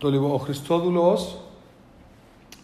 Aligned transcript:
Το 0.00 0.10
λοιπόν, 0.10 0.30
ο 0.30 0.38
Χριστόδουλος 0.38 1.36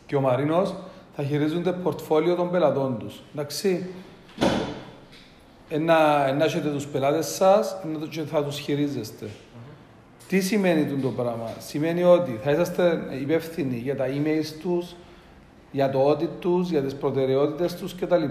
και 0.06 0.16
ο 0.16 0.20
Μαρίνος 0.20 0.74
θα 1.16 1.22
χειρίζονται 1.22 1.72
πορτφόλιο 1.72 2.34
των 2.34 2.50
πελατών 2.50 2.98
τους. 2.98 3.20
Εντάξει. 3.34 3.88
Ένα, 5.68 6.26
ένα 6.28 6.44
έχετε 6.44 6.68
τους 6.70 6.86
πελάτες 6.86 7.26
σας 7.26 7.76
και 8.10 8.22
θα 8.22 8.44
τους 8.44 8.58
χειρίζεστε. 8.58 9.28
Τι 10.28 10.40
σημαίνει 10.40 11.00
το 11.00 11.08
πράγμα; 11.08 11.50
Σημαίνει 11.58 12.02
ότι 12.02 12.38
θα 12.42 12.50
είσαστε 12.50 13.00
υπεύθυνοι 13.20 13.76
για 13.76 13.96
τα 13.96 14.06
emails 14.06 14.60
τους, 14.62 14.94
για 15.70 15.90
το 15.90 16.10
audit 16.10 16.28
τους, 16.40 16.70
για 16.70 16.82
τις 16.82 16.94
προτεραιότητες 16.94 17.76
τους 17.76 17.94
κτλ. 17.94 18.24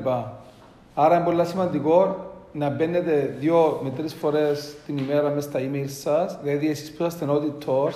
Άρα 0.93 1.15
είναι 1.15 1.25
πολύ 1.25 1.45
σημαντικό 1.45 2.31
να 2.54 2.70
μπαίνετε 2.70 3.36
δύο 3.39 3.79
με 3.83 3.89
τρεις 3.89 4.13
φορές 4.13 4.75
την 4.86 4.97
ημέρα 4.97 5.29
μέσα 5.29 5.49
στα 5.49 5.59
email 5.59 5.88
σας, 5.88 6.38
δηλαδή 6.43 6.70
εσείς 6.70 6.91
που 6.91 7.04
είστε 7.04 7.25
auditors, 7.29 7.95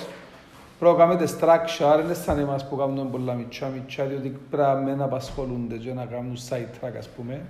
πρέπει 0.79 0.97
να 0.97 1.05
κάνετε 1.05 1.25
structure, 1.39 2.03
δεν 2.05 2.15
σαν 2.15 2.39
εμάς 2.39 2.67
που 2.67 2.75
κάνουμε 2.75 3.09
πολλά 3.11 3.33
μητσά 3.33 3.67
μητσά, 3.67 4.03
διότι 4.05 4.39
πρέπει 4.49 4.91
να 4.97 5.03
απασχολούνται 5.03 5.77
και 5.77 5.93
να 5.93 6.05
κάνουν 6.05 6.37
site 6.49 6.85
track 6.85 6.93
ας 6.97 7.07
πούμε. 7.07 7.41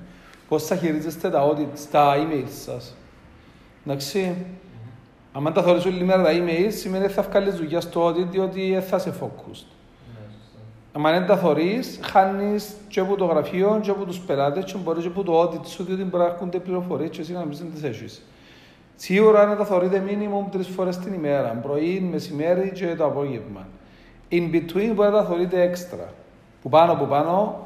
Πώς 0.47 0.63
θα 0.63 0.75
χειρίζεστε 0.75 1.29
τα 1.29 1.49
audit, 1.49 1.79
τα 1.91 2.15
email 2.15 2.47
σας. 2.63 2.95
Εντάξει. 3.85 4.35
Αν 5.33 5.53
τα 5.53 5.63
θεωρείς 5.63 5.85
όλη 5.85 6.03
μέρα 6.03 6.23
τα 6.23 6.29
email, 6.31 6.67
σημαίνει 6.69 7.03
ότι 7.03 7.13
θα 7.13 7.21
βγάλεις 7.21 7.55
δουλειά 7.55 7.81
στο 7.81 8.07
audit, 8.07 8.27
διότι 8.29 8.83
θα 8.87 8.95
είσαι 8.95 9.13
focused. 9.21 9.65
Αν 10.93 11.03
δεν 11.03 11.25
τα 11.25 11.37
θωρείς, 11.37 11.99
χάνεις 12.03 12.73
και 12.87 12.99
από 12.99 13.15
το 13.15 13.25
γραφείο 13.25 13.79
και 13.83 13.89
από 13.89 14.05
τους 14.05 14.19
πελάτες 14.19 14.63
και 14.63 14.77
μπορεί 14.77 15.01
και 15.01 15.07
από 15.07 15.23
το 15.23 15.41
audit 15.41 15.65
σου, 15.65 15.83
διότι 15.83 16.03
μπορεί 16.03 16.23
να 16.23 16.29
έρχονται 16.29 16.59
πληροφορίες 16.59 17.09
και 17.09 17.21
εσύ 17.21 17.33
να 17.33 17.45
μην 17.45 17.71
τις 17.73 17.83
έχεις. 17.83 18.21
Σίγουρα 18.95 19.45
να 19.45 19.55
τα 19.55 19.65
θωρείτε 19.65 19.99
μήνυμο 19.99 20.49
τρεις 20.51 20.67
φορές 20.67 20.97
την 20.97 21.13
ημέρα, 21.13 21.59
πρωί, 21.61 22.07
μεσημέρι 22.11 22.71
και 22.71 22.95
το 22.95 23.05
απόγευμα. 23.05 23.67
In 24.31 24.49
between 24.53 24.91
μπορεί 24.93 25.09
να 25.09 25.11
τα 25.11 25.23
θωρείτε 25.23 25.61
έξτρα. 25.61 26.13
Που 26.61 26.69
πάνω 26.69 26.95
που 26.95 27.07
πάνω, 27.07 27.59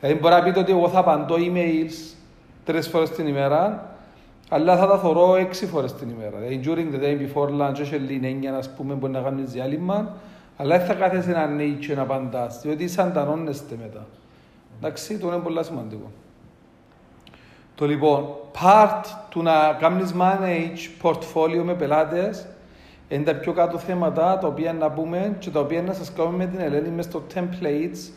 δηλαδή 0.00 0.20
μπορεί 0.20 0.34
να 0.34 0.42
πείτε 0.42 0.58
ότι 0.58 0.72
εγώ 0.72 0.88
θα 0.88 0.98
απαντώ 0.98 1.34
emails 1.38 2.16
τρεις 2.64 2.88
φορές 2.88 3.10
την 3.10 3.26
ημέρα, 3.26 3.92
αλλά 4.48 4.76
θα 4.76 4.86
τα 4.86 4.98
θωρώ 4.98 5.36
έξι 5.36 5.66
φορές 5.66 5.94
την 5.94 6.10
ημέρα. 6.10 6.38
Δηλαδή, 6.38 6.60
during 6.64 6.94
the 6.94 7.04
day 7.04 7.18
before 7.20 7.48
lunch, 7.48 7.80
όχι 7.80 7.96
λίγο 7.96 8.50
να 8.50 8.60
πούμε, 8.76 8.94
μπορεί 8.94 9.12
να 9.12 9.20
κάνεις 9.20 9.50
διάλειμμα, 9.50 10.14
αλλά 10.56 10.78
δεν 10.78 10.86
θα 10.86 10.94
κάθεσαι 10.94 11.30
να 11.30 11.40
ανοίγεις 11.40 11.86
και 11.86 11.94
να 11.94 12.02
απαντάς, 12.02 12.60
διότι 12.60 12.88
σαντανώνεστε 12.88 13.76
μετά. 13.82 14.06
Εντάξει, 14.78 15.18
το 15.18 15.26
είναι 15.26 15.36
πολύ 15.36 15.64
σημαντικό. 15.64 16.10
Το 17.78 17.86
λοιπόν, 17.86 18.26
part 18.60 19.02
του 19.28 19.42
να 19.42 19.76
κάνεις 19.80 20.14
manage 20.20 21.02
portfolio 21.02 21.62
με 21.64 21.74
πελάτες 21.74 22.46
είναι 23.08 23.24
τα 23.24 23.34
πιο 23.34 23.52
κάτω 23.52 23.78
θέματα 23.78 24.38
τα 24.38 24.46
οποία 24.46 24.72
να 24.72 24.90
πούμε 24.90 25.36
και 25.38 25.50
τα 25.50 25.60
οποία 25.60 25.82
να 25.82 25.92
σας 25.92 26.12
κάνουμε 26.12 26.36
με 26.36 26.46
την 26.46 26.60
Ελένη 26.60 26.88
μέσα 26.88 27.10
στο 27.10 27.22
templates. 27.34 28.12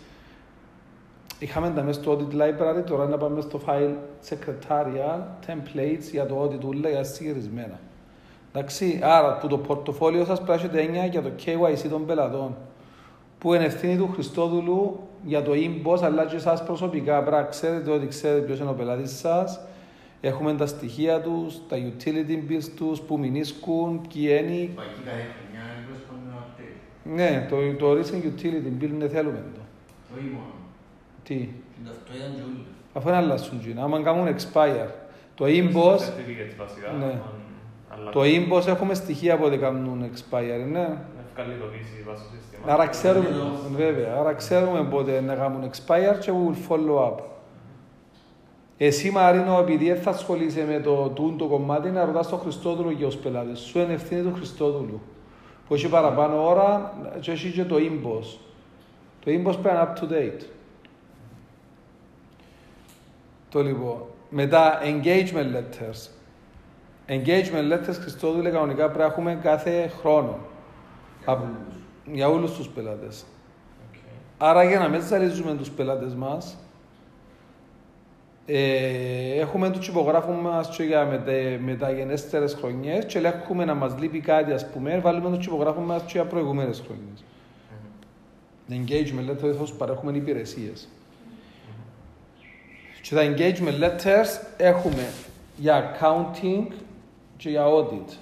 Είχαμε 1.39 1.69
τα 1.69 1.81
μέσα 1.81 2.01
στο 2.01 2.17
audit 2.17 2.35
library, 2.35 2.83
τώρα 2.85 3.05
να 3.05 3.17
πάμε 3.17 3.41
στο 3.41 3.61
file 3.65 3.93
secretarial, 4.29 5.19
templates 5.47 6.03
για 6.11 6.25
το 6.25 6.43
audit 6.43 6.63
ούλα 6.65 6.89
για 6.89 7.03
συγκεκρισμένα. 7.03 7.79
Εντάξει, 8.53 8.99
άρα 9.03 9.37
που 9.37 9.47
το 9.47 9.57
πορτοφόλιο 9.57 10.25
σας 10.25 10.41
πράσινο 10.41 10.77
έννοια 10.77 11.05
για 11.05 11.21
το 11.21 11.29
KYC 11.45 11.89
των 11.89 12.05
πελατών 12.05 12.55
που 13.37 13.53
είναι 13.53 13.65
ευθύνη 13.65 13.97
του 13.97 14.09
Χριστόδουλου 14.13 14.99
για 15.23 15.41
το 15.41 15.51
inbox 15.51 15.99
αλλά 16.03 16.25
και 16.25 16.35
εσάς 16.35 16.63
προσωπικά 16.63 17.23
πρέπει 17.23 17.47
ξέρετε 17.49 17.91
ότι 17.91 18.07
ξέρετε 18.07 18.45
ποιος 18.45 18.59
είναι 18.59 18.69
ο 18.69 18.73
πελάτης 18.73 19.11
σας 19.19 19.59
έχουμε 20.21 20.53
τα 20.53 20.65
στοιχεία 20.65 21.21
τους, 21.21 21.59
τα 21.67 21.77
utility 21.77 22.51
bills 22.51 22.69
τους, 22.75 22.99
που 23.01 23.19
μηνίσκουν, 23.19 24.01
ποιοι 24.13 24.29
είναι 24.41 24.69
ναι, 27.03 27.47
το, 27.49 27.55
το 27.79 27.91
recent 27.91 28.23
utility 28.25 28.83
bill 28.83 28.89
είναι 28.89 29.07
θέλουμε 29.07 29.43
το. 29.53 29.59
Όχι 30.17 30.25
μόνο. 30.33 30.45
Τι, 31.23 31.47
Αυτό 31.91 32.11
ήταν 32.17 32.35
και 32.35 32.41
όλοι. 32.41 32.65
αφού 32.93 33.07
είναι 33.07 33.17
αλλάσουν 33.17 33.59
τζιν, 33.59 33.79
άμα 33.79 34.01
κάνουν 34.01 34.35
expire. 34.35 34.87
Το 35.35 35.45
inbox, 35.45 35.95
Certificates 35.95 36.55
βασικά. 36.57 36.91
Ναι. 36.99 37.05
αν- 37.05 37.21
αλλά 37.89 38.11
το 38.11 38.21
inbox 38.23 38.67
έχουμε 38.67 38.93
στοιχεία 38.93 39.33
από 39.33 39.45
ότι 39.45 39.57
κάνουν 39.57 40.03
expire, 40.13 40.65
ναι. 40.71 40.97
Ευκαλεί 41.33 41.57
το 41.59 41.67
δύση 41.67 42.03
βάσει 42.07 42.23
του 42.23 42.37
συστήματος. 42.41 42.73
Άρα 42.73 42.87
ξέρουμε, 42.87 43.27
Εδώ. 43.27 43.75
βέβαια, 43.75 44.15
άρα 44.19 44.33
ξέρουμε 44.33 44.83
πότε 44.83 45.21
να 45.21 45.35
κάνουν 45.35 45.69
expire 45.69 46.19
και 46.19 46.31
we 46.31 46.49
will 46.49 46.71
follow 46.71 47.07
up. 47.07 47.17
Εσύ 48.77 49.11
Μαρίνο, 49.11 49.59
επειδή 49.59 49.87
δεν 49.87 50.01
θα 50.01 50.09
ασχολείσαι 50.09 50.65
με 50.65 50.79
το 50.79 51.09
τούν 51.09 51.37
το 51.37 51.45
κομμάτι, 51.45 51.89
να 51.89 52.05
ρωτάς 52.05 52.27
τον 52.27 52.39
Χριστόδουλο 52.39 52.91
για 52.91 53.05
τους 53.05 53.15
πελάτες. 53.15 53.59
Σου 53.59 53.79
είναι 53.79 53.93
ευθύνη 53.93 54.21
του 54.21 54.33
Χριστόδουλου. 54.35 55.01
Που 55.67 55.73
έχει 55.73 55.87
παραπάνω 55.89 56.47
ώρα 56.47 56.93
και 57.19 57.31
έχει 57.31 57.51
και 57.51 57.63
το 57.63 57.75
inbox. 57.75 58.23
Το 59.25 59.31
inbox 59.31 59.55
πρέπει 59.61 59.67
να 59.67 59.81
είναι 59.81 59.93
up 59.93 59.99
to 59.99 60.13
date. 60.13 60.45
Το 63.49 63.63
λοιπόν. 63.63 63.97
Μετά, 64.29 64.79
engagement 64.83 65.55
letters. 65.55 66.09
Engagement 67.07 67.71
letters, 67.73 67.95
Χριστόδουλε, 68.01 68.49
κανονικά 68.49 68.83
πρέπει 68.85 68.97
να 68.99 69.05
έχουμε 69.05 69.39
κάθε 69.41 69.91
χρόνο. 69.99 70.37
Από- 71.25 71.47
για 72.11 72.29
όλους 72.29 72.51
τους 72.51 72.67
πελάτες. 72.67 73.25
Οκ. 73.89 73.99
Άρα 74.37 74.63
για 74.63 74.79
να 74.79 74.87
μην 74.87 75.01
ζαλίζουμε 75.01 75.55
τους 75.55 75.69
πελάτες 75.69 76.13
μας, 76.15 76.57
ε, 78.45 79.39
έχουμε 79.39 79.69
τους 79.69 79.87
υπογράφους 79.87 80.41
μας 80.41 80.69
και 80.69 80.83
για 80.83 81.05
μετα, 81.05 81.31
μεταγενέστερες 81.63 82.53
χρονιές 82.53 83.05
και 83.05 83.19
έχουμε 83.19 83.65
να 83.65 83.73
μας 83.73 83.99
λείπει 83.99 84.19
κάτι 84.19 84.51
ας 84.51 84.69
πούμε, 84.69 84.99
βάλουμε 84.99 85.37
τους 85.37 85.45
υπογράφους 85.45 85.85
μας 85.85 86.01
και 86.01 86.11
για 86.11 86.25
προηγούμενες 86.25 86.83
χρονιές. 86.85 87.23
Engagement 88.69 89.29
letters 89.31 89.51
θα 89.53 89.63
τους 89.63 89.71
παρέχουμε 89.71 90.11
υπηρεσίες. 90.11 90.87
Και 93.01 93.15
τα 93.15 93.21
engagement 93.21 93.83
letters 93.83 94.41
έχουμε 94.57 95.09
για 95.57 95.91
accounting 95.91 96.67
και 97.37 97.49
για 97.49 97.65
audit. 97.65 98.17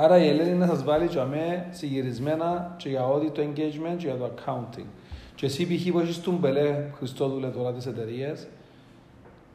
Άρα 0.00 0.18
η 0.24 0.28
Ελένη 0.28 0.54
να 0.54 0.66
σας 0.66 0.84
βάλει 0.84 1.06
για 1.06 1.24
μέ 1.24 1.66
συγκυρισμένα 1.70 2.74
και 2.76 2.88
για 2.88 3.06
audit 3.08 3.32
το 3.32 3.42
engagement 3.42 3.96
και 3.96 4.06
για 4.06 4.16
το 4.16 4.30
accounting. 4.34 4.86
Και 5.34 5.46
εσύ 5.46 5.66
π.χ. 5.66 5.90
που 5.90 5.98
έχεις 5.98 6.20
τον 6.20 6.34
μπελέ 6.34 6.84
Χριστόδουλε 6.96 7.48
τώρα 7.48 7.72
τις 7.72 7.86
εταιρείες, 7.86 8.46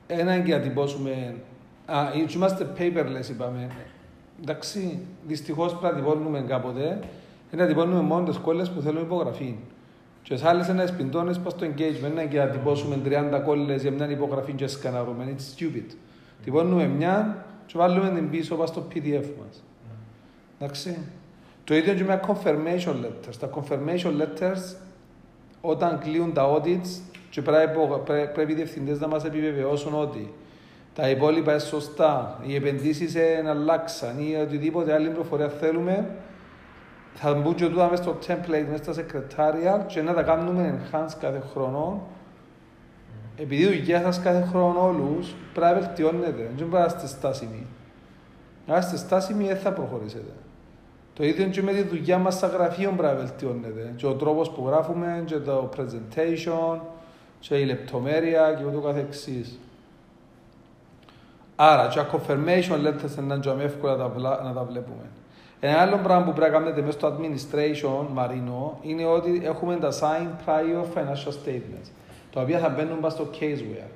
ένα 0.07 0.39
και 0.39 0.55
να 0.55 0.59
τυπώσουμε, 0.59 1.35
α, 1.85 2.05
και 2.27 2.33
είμαστε 2.35 2.67
paperless 2.77 3.29
είπαμε, 3.29 3.67
εντάξει, 4.41 4.99
δυστυχώς 5.27 5.75
πρέπει 5.75 5.95
να 5.95 6.01
τυπώνουμε 6.01 6.43
κάποτε, 6.47 6.99
είναι 7.53 7.61
να 7.61 7.67
τυπώνουμε 7.67 8.01
μόνο 8.01 8.25
τις 8.25 8.37
κόλλες 8.37 8.69
που 8.69 8.81
θέλουν 8.81 9.01
υπογραφή. 9.01 9.55
Και 10.23 10.35
σε 10.35 10.47
άλλες 10.47 10.69
ένας 10.69 10.89
σπιντώνες 10.89 11.39
πας 11.39 11.53
στο 11.53 11.65
engagement, 11.65 12.11
ένα 12.11 12.25
και 12.25 12.37
να 12.37 12.47
τυπώσουμε 12.47 12.99
30 13.05 13.41
κόλλες 13.45 13.81
για 13.81 13.91
μια 13.91 14.09
υπογραφή 14.09 14.53
και 14.53 14.67
σκαναρούμε, 14.67 15.35
it's 15.35 15.61
stupid. 15.61 15.95
Τυπώνουμε 16.43 16.87
μια 16.87 17.45
και 17.65 17.73
βάλουμε 17.77 18.09
την 18.09 18.29
πίσω 18.29 18.55
πας 18.55 18.69
στο 18.69 18.87
PDF 18.93 19.25
μας. 19.45 19.63
Εντάξει. 20.63 20.97
Το 21.63 21.75
ίδιο 21.75 21.93
και 21.93 22.03
με 22.03 22.19
confirmation 22.27 22.95
letters. 23.05 23.35
Τα 23.39 23.49
confirmation 23.55 24.21
letters 24.21 24.75
όταν 25.61 25.99
κλείουν 25.99 26.33
τα 26.33 26.53
audits 26.53 27.01
και 27.29 27.41
πρέπει, 27.41 27.77
πρέ- 28.05 28.33
πρέπει 28.33 28.51
οι 28.51 28.55
διευθυντές 28.55 28.99
να 28.99 29.07
μας 29.07 29.23
επιβεβαιώσουν 29.25 29.93
ότι 29.93 30.33
τα 30.95 31.09
υπόλοιπα 31.09 31.51
είναι 31.51 31.59
σωστά, 31.61 32.39
οι 32.45 32.55
επενδύσεις 32.55 33.15
είναι 33.15 33.49
αλλάξαν 33.49 34.19
ή 34.19 34.35
οτιδήποτε 34.35 34.93
άλλη 34.93 35.07
πληροφορία 35.07 35.49
θέλουμε, 35.49 36.09
θα 37.13 37.33
μπουν 37.33 37.55
και 37.55 37.67
τούτα 37.67 37.89
μέσα 37.89 38.03
στο 38.03 38.17
template, 38.27 38.65
μέσα 38.71 38.93
στα 38.93 39.03
secretarial 39.03 39.85
και 39.87 40.01
να 40.01 40.13
τα 40.13 40.23
κάνουμε 40.23 40.79
enhance 40.79 41.13
κάθε 41.19 41.43
χρόνο. 41.51 42.07
Επειδή 43.37 43.61
η 43.61 43.65
δουλειά 43.65 44.01
σας 44.01 44.19
κάθε 44.19 44.47
χρόνο 44.51 44.85
όλους 44.85 45.35
πρέπει 45.53 45.73
να 45.73 45.79
βελτιώνεται, 45.79 46.31
δεν 46.31 46.55
πρέπει 46.55 46.73
να 46.73 46.85
είστε 46.85 47.07
στάσιμοι. 47.07 47.65
Αν 48.67 48.79
είστε 48.79 48.97
στάσιμοι 48.97 49.47
δεν 49.47 49.57
θα 49.57 49.71
προχωρήσετε. 49.71 50.31
Το 51.15 51.23
ίδιο 51.23 51.45
και 51.45 51.61
με 51.61 51.71
τη 51.71 51.81
δουλειά 51.81 52.17
μας 52.17 52.33
στα 52.33 52.47
γραφείο 52.47 52.93
πρέπει 52.97 53.13
να 53.13 53.19
βελτιώνεται. 53.19 53.93
Και 53.95 54.05
ο 54.05 54.13
τρόπος 54.13 54.49
που 54.49 54.67
γράφουμε, 54.67 55.23
και 55.25 55.37
το 55.37 55.69
presentation, 55.77 56.79
και 57.39 57.55
η 57.55 57.65
λεπτομέρεια 57.65 58.53
και 58.53 58.65
ούτω 58.65 58.79
καθεξής. 58.79 59.59
Άρα, 61.55 61.87
και 61.87 61.99
τα 61.99 62.09
confirmation 62.11 62.87
letters 62.87 63.17
είναι 63.17 63.35
να 63.35 63.51
είναι 63.53 63.63
εύκολα 63.63 63.95
να 63.95 63.97
τα, 63.97 64.09
βλά- 64.09 64.43
να 64.43 64.53
τα 64.53 64.63
βλέπουμε. 64.63 65.03
Ένα 65.59 65.81
άλλο 65.81 65.97
πράγμα 65.97 66.25
που 66.25 66.33
πρέπει 66.33 66.51
να 66.51 66.57
κάνετε 66.57 66.81
μέσα 66.81 66.97
στο 66.97 67.17
administration, 67.17 68.05
Μαρίνο, 68.13 68.77
είναι 68.81 69.05
ότι 69.05 69.41
έχουμε 69.45 69.75
τα 69.75 69.89
signed 69.91 70.49
prior 70.49 70.97
financial 70.97 71.31
statements, 71.31 71.89
τα 72.33 72.41
οποία 72.41 72.59
θα 72.59 72.69
μπαίνουν 72.69 72.99
πάνω 72.99 73.09
στο 73.09 73.27
caseware. 73.39 73.89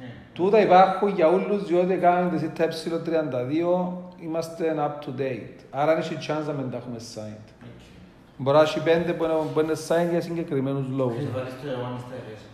Ναι. 0.00 0.12
Τούτα 0.32 0.60
υπάρχουν 0.60 1.08
για 1.08 1.28
όλους, 1.28 1.64
διότι 1.66 1.94
κάνουμε 1.94 2.38
τη 2.38 2.74
ΣΥΤΑ 2.76 2.98
ε32, 3.04 3.92
είμαστε 4.24 4.74
up 4.78 5.04
to 5.06 5.20
date. 5.20 5.58
Άρα 5.70 5.92
είναι 5.92 6.04
η 6.04 6.18
chance 6.28 6.46
να 6.46 6.52
μην 6.52 6.70
τα 6.70 6.76
έχουμε 6.76 6.96
signed. 7.14 7.52
Μπορεί 8.36 8.56
να 8.56 8.62
έχει 8.62 8.80
πέντε 8.82 9.12
που 9.12 9.24
είναι- 9.24 9.32
που 9.54 9.60
είναι 9.60 9.72
signed 9.88 10.10
για 10.10 10.20
συγκεκριμένους 10.20 10.88
λόγους. 10.88 11.16
Έχεις 11.16 11.30
βάλεις 11.30 11.52
στο 11.52 11.68
εγώ 11.68 11.98
στα 11.98 12.14
αιρέσια. 12.14 12.48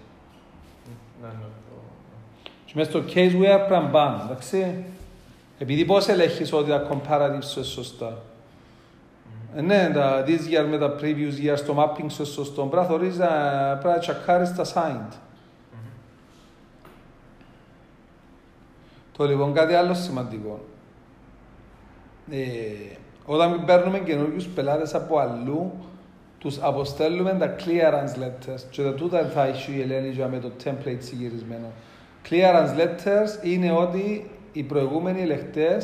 Ναι, 1.23 1.27
ναι, 1.29 1.33
το- 1.33 2.51
Και 2.65 2.73
μέσα 2.75 2.91
στο 2.91 2.99
caseware 3.01 3.65
πρέπει 3.69 3.85
να 3.85 3.91
πάνε, 3.91 4.23
εντάξει. 4.25 4.85
Επειδή 5.59 5.85
πώς 5.85 6.09
ελέγχεις 6.09 6.53
ότι 6.53 6.71
τα 6.71 6.89
comparatives 6.91 7.55
είναι 7.57 7.65
σωστά. 7.65 8.19
Ε, 9.57 9.61
Ναι, 9.61 9.91
τα 9.95 10.25
this 10.27 10.41
year 10.53 10.67
με 10.71 10.79
τα 10.79 10.95
previous 11.01 11.55
years, 11.55 11.61
το 11.67 11.75
mapping 11.83 12.05
στο 12.07 12.25
σωστό, 12.25 12.63
πρέπει 12.63 12.77
να 12.87 12.91
θωρείς, 12.91 13.17
να- 13.19 13.77
πρέπει 13.81 13.95
να 13.95 13.99
τσακάρεις 13.99 14.55
τα 14.55 14.65
signed. 14.75 15.15
Το 19.17 19.25
λοιπόν 19.27 19.53
κάτι 19.55 19.75
άλλο 19.75 19.95
σημαντικό. 19.95 20.61
Ε, 22.31 22.97
όταν 23.25 23.65
παίρνουμε 23.65 23.99
καινούριου 23.99 24.43
πελάτες 24.55 24.95
από 24.95 25.19
αλλού, 25.19 25.73
τους 26.39 26.59
αποστέλνουμε 26.61 27.37
τα 27.39 27.57
clearance 27.59 28.19
letters. 28.23 28.61
Και 28.71 28.83
τα 28.83 28.95
τούτα 28.95 29.25
θα 29.25 29.47
έχει 29.47 29.73
η 29.77 29.81
Ελένη 29.81 30.09
για 30.09 30.29
με 30.29 30.39
το 30.39 30.51
template 30.65 30.99
συγκυρισμένο. 30.99 31.67
Clearance 32.29 32.79
letters 32.81 33.45
είναι 33.45 33.73
ότι 33.73 34.31
οι 34.53 34.63
προηγούμενοι 34.63 35.21
ελεκτέ 35.21 35.79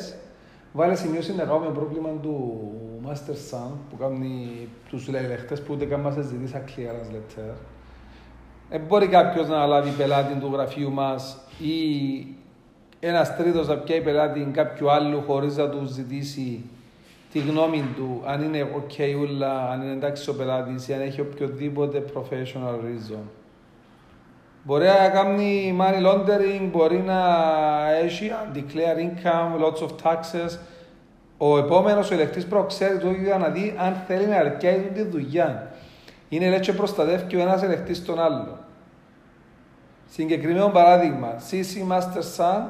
βάλε 0.72 0.94
σημείωση 0.94 1.34
να 1.34 1.44
κάνουμε 1.44 1.70
πρόβλημα 1.70 2.08
του 2.22 2.60
Master 3.06 3.32
Sun 3.50 3.70
που 3.90 3.96
κάνει 3.96 4.68
τους 4.88 5.08
ελεκτέ 5.08 5.54
που 5.54 5.72
ούτε 5.72 5.84
καν 5.84 6.00
μας 6.00 6.14
ζητήσα 6.14 6.64
clearance 6.66 7.14
letter. 7.14 7.54
Δεν 8.70 8.80
μπορεί 8.80 9.06
κάποιος 9.08 9.48
να 9.48 9.66
λάβει 9.66 9.90
πελάτη 9.90 10.34
του 10.34 10.50
γραφείου 10.52 10.92
μας 10.92 11.38
ή 11.58 12.26
ένας 13.00 13.36
τρίτος 13.36 13.68
να 13.68 13.76
πιάει 13.76 14.00
πελάτη 14.00 14.48
κάποιου 14.52 14.90
άλλου 14.90 15.22
χωρίς 15.26 15.56
να 15.56 15.68
του 15.68 15.84
ζητήσει 15.84 16.64
τη 17.32 17.38
γνώμη 17.38 17.84
του, 17.96 18.22
αν 18.26 18.42
είναι 18.42 18.68
ok 18.76 18.98
ούλα, 19.20 19.70
αν 19.70 19.82
είναι 19.82 19.92
εντάξει 19.92 20.30
ο 20.30 20.34
πελάτης 20.34 20.88
ή 20.88 20.92
αν 20.92 21.00
έχει 21.00 21.20
οποιοδήποτε 21.20 22.04
professional 22.14 22.74
reason. 22.84 23.22
Μπορεί 24.62 24.84
να 24.84 25.08
κάνει 25.08 25.76
money 25.80 26.06
laundering, 26.06 26.68
μπορεί 26.70 26.98
να 26.98 27.20
έχει 27.90 28.32
declare 28.54 28.98
income, 28.98 29.64
lots 29.64 29.86
of 29.86 29.90
taxes. 30.02 30.58
Ο 31.38 31.58
επόμενος 31.58 32.10
ο 32.10 32.14
ελεκτής 32.14 32.46
πρέπει 32.46 32.62
να 32.62 32.68
ξέρει 32.68 32.98
το 32.98 33.10
ίδιο 33.10 33.38
να 33.38 33.48
δει 33.48 33.74
αν 33.78 34.02
θέλει 34.06 34.26
να 34.26 34.36
αρκέσει 34.36 34.90
τη 34.94 35.02
δουλειά. 35.02 35.70
Είναι 36.28 36.48
λέει 36.48 36.60
και 36.60 36.72
προστατεύει 36.72 37.36
ο 37.36 37.40
ένας 37.40 37.62
ελεκτής 37.62 38.04
τον 38.04 38.20
άλλο. 38.20 38.58
Συγκεκριμένο 40.08 40.68
παράδειγμα, 40.68 41.34
CC 41.50 41.92
Master 41.92 42.22
Sun 42.36 42.62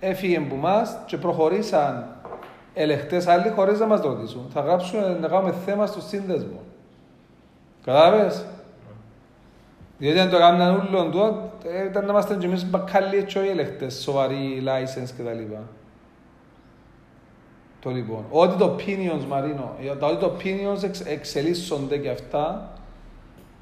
έφυγε 0.00 0.36
από 0.36 0.54
εμά 0.54 0.82
και 1.06 1.16
προχωρήσαν 1.16 2.16
ελεκτές 2.74 3.26
άλλοι 3.26 3.48
χωρίς 3.48 3.78
να 3.78 3.86
μας 3.86 4.00
ρωτήσουν. 4.00 4.46
Θα 4.52 4.60
γράψουμε 4.60 5.18
να 5.20 5.28
κάνουμε 5.28 5.54
θέμα 5.66 5.86
στο 5.86 6.00
σύνδεσμο. 6.00 6.60
Κατάλαβες; 7.84 8.44
Διότι 9.98 10.18
αν 10.18 10.30
το 10.30 10.38
κάνουν 10.38 10.84
ούλον 10.88 11.10
του, 11.10 11.50
ε, 11.64 11.84
ήταν 11.84 12.04
να 12.04 12.10
είμαστε 12.10 12.34
και 12.34 12.46
εμείς 12.46 12.70
μπακάλι 12.70 13.16
έτσι 13.16 13.38
οι 13.38 13.48
ελεκτές, 13.48 13.94
σοβαροί 13.94 14.62
license 14.66 15.10
κτλ. 15.18 15.54
Το 17.80 17.90
λοιπόν. 17.90 18.24
Ό,τι 18.30 18.56
το 18.56 18.76
opinions, 18.76 19.24
Μαρίνο, 19.28 19.76
ε, 19.80 19.94
τα 19.94 20.06
ό,τι 20.06 20.16
το 20.16 20.32
opinions 20.36 20.82
εξ, 20.82 21.00
εξελίσσονται 21.00 21.96
και 21.98 22.10
αυτά, 22.10 22.72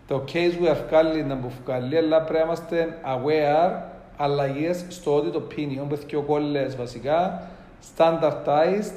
το 0.06 0.24
case 0.32 0.64
we 0.64 0.68
have 0.68 0.76
βγάλει 0.88 1.22
να 1.22 1.36
που 1.36 1.52
βγάλει, 1.64 1.96
αλλά 1.96 2.22
πρέπει 2.22 2.38
να 2.38 2.44
είμαστε 2.44 2.98
aware 3.04 3.97
αλλαγές 4.18 4.84
στο 4.88 5.16
ό,τι 5.16 5.30
το 5.30 5.42
opinion, 5.48 5.84
που 5.88 5.98
έχει 6.04 6.16
ο 6.16 6.22
κόλλες 6.22 6.76
βασικά, 6.76 7.42
standardized 7.96 8.94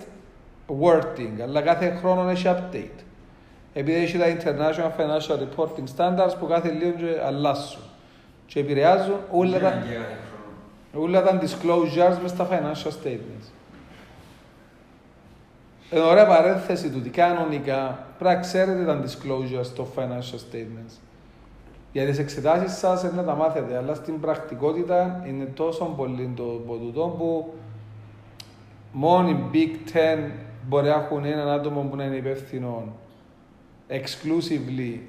wording, 0.81 1.41
αλλά 1.43 1.61
κάθε 1.61 1.97
χρόνο 1.99 2.29
έχει 2.29 2.45
update. 2.47 3.03
Επειδή 3.73 3.97
έχει 4.03 4.17
τα 4.17 4.25
International 4.25 5.01
Financial 5.01 5.37
Reporting 5.37 5.97
Standards 5.97 6.33
που 6.39 6.47
κάθε 6.47 6.69
λίγο 6.69 6.91
και 6.91 7.21
αλλάσουν 7.25 7.81
και 8.45 8.59
επηρεάζουν 8.59 9.19
όλα 9.31 9.59
τα, 9.59 9.69
Δεν 9.69 9.77
είναι 9.77 10.05
χρόνο. 10.91 11.05
όλα 11.05 11.23
τα 11.23 11.39
disclosures 11.41 12.17
μες 12.21 12.31
στα 12.31 12.47
financial 12.51 12.89
statements. 13.03 13.49
Εν 15.89 16.01
ωραία 16.01 16.27
παρένθεση 16.27 16.89
του, 16.89 17.01
τι 17.01 17.09
κανονικά 17.09 18.05
πρέπει 18.19 18.35
να 18.35 18.41
ξέρετε 18.41 18.85
τα 18.85 19.03
disclosures 19.03 19.65
στο 19.65 19.87
financial 19.95 20.37
statements. 20.53 21.10
Για 21.91 22.05
τις 22.05 22.19
εξετάσεις 22.19 22.77
σας 22.77 23.03
είναι 23.03 23.11
να 23.11 23.23
τα 23.23 23.35
μάθετε, 23.35 23.77
αλλά 23.77 23.93
στην 23.93 24.19
πραγματικότητα 24.19 25.23
είναι 25.27 25.45
τόσο 25.45 25.85
πολύ 25.85 26.33
το 26.35 26.43
ποτούτο 26.43 27.15
που 27.17 27.53
μόνο 28.91 29.29
οι 29.29 29.49
Big 29.53 29.95
Ten 29.95 30.31
μπορεί 30.67 30.87
να 30.87 30.93
έχουν 30.93 31.25
έναν 31.25 31.49
άτομο 31.49 31.81
που 31.81 31.95
να 31.95 32.03
είναι 32.03 32.15
υπεύθυνο 32.15 32.93
exclusively 33.89 34.99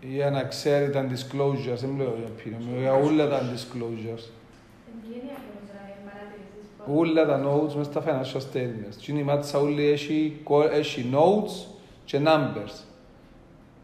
για 0.00 0.30
να 0.30 0.42
ξέρει 0.42 0.90
τα 0.90 1.06
disclosures. 1.06 1.78
Δεν 1.80 1.90
μιλάω 1.90 2.14
για 2.18 2.28
opinion, 2.36 2.64
μιλάω 2.66 2.80
για 2.80 3.10
όλα 3.10 3.28
τα 3.28 3.40
disclosures. 3.40 4.30
Όλα 6.94 7.26
τα 7.26 7.44
notes 7.44 7.74
μέσα 7.74 7.90
στα 7.90 8.02
financial 8.06 8.40
statements. 8.40 8.94
Τι 9.04 9.12
είναι 9.12 9.20
η 9.20 9.22
μάτσα 9.22 9.58
όλη 9.58 9.86
έχει, 9.86 10.40
έχει 10.72 11.10
notes 11.12 11.74
και 12.04 12.20
numbers. 12.24 12.84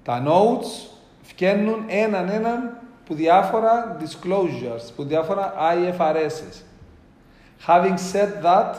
Τα 0.02 0.24
notes 0.26 0.91
φτιάχνουν 1.22 1.84
έναν 1.88 2.28
έναν 2.28 2.76
που 3.06 3.14
διάφορα 3.14 3.96
disclosures, 4.00 4.92
που 4.96 5.04
διάφορα 5.04 5.54
IFRS. 5.58 6.62
Having 7.66 7.96
said 8.12 8.44
that, 8.44 8.74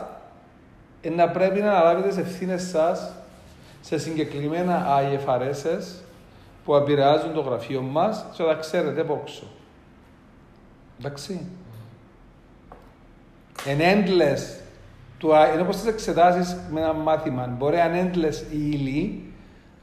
ε, 1.01 1.09
να 1.09 1.29
πρέπει 1.29 1.61
να 1.61 1.71
αναλάβετε 1.71 2.07
τις 2.07 2.17
ευθύνες 2.17 2.63
σας 2.63 3.11
σε 3.81 3.97
συγκεκριμένα 3.97 4.85
IFRS 4.99 6.03
που 6.65 6.75
επηρεάζουν 6.75 7.33
το 7.33 7.41
γραφείο 7.41 7.81
μας 7.81 8.25
και 8.33 8.43
θα 8.43 8.53
ξέρετε 8.53 9.01
από 9.01 9.13
όξω. 9.13 9.47
Εντάξει. 10.99 11.45
Εν 13.65 13.79
endless, 13.79 14.61
του, 15.17 15.31
είναι 15.53 15.61
όπως 15.61 15.75
τις 15.75 15.85
εξετάσεις 15.85 16.55
με 16.71 16.79
ένα 16.79 16.93
μάθημα. 16.93 17.47
Μπορεί 17.57 17.77
να 17.77 17.85
είναι 17.85 18.11
endless 18.13 18.51
η 18.51 18.69
ύλη, 18.71 19.32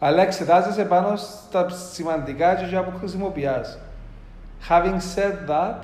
αλλά 0.02 0.22
εξετάζεσαι 0.22 0.84
πάνω 0.84 1.16
στα 1.16 1.68
σημαντικά 1.68 2.54
και 2.54 2.64
για 2.64 2.82
που 2.82 2.98
χρησιμοποιάς. 2.98 3.78
Having 4.68 5.00
said 5.14 5.48
that, 5.48 5.78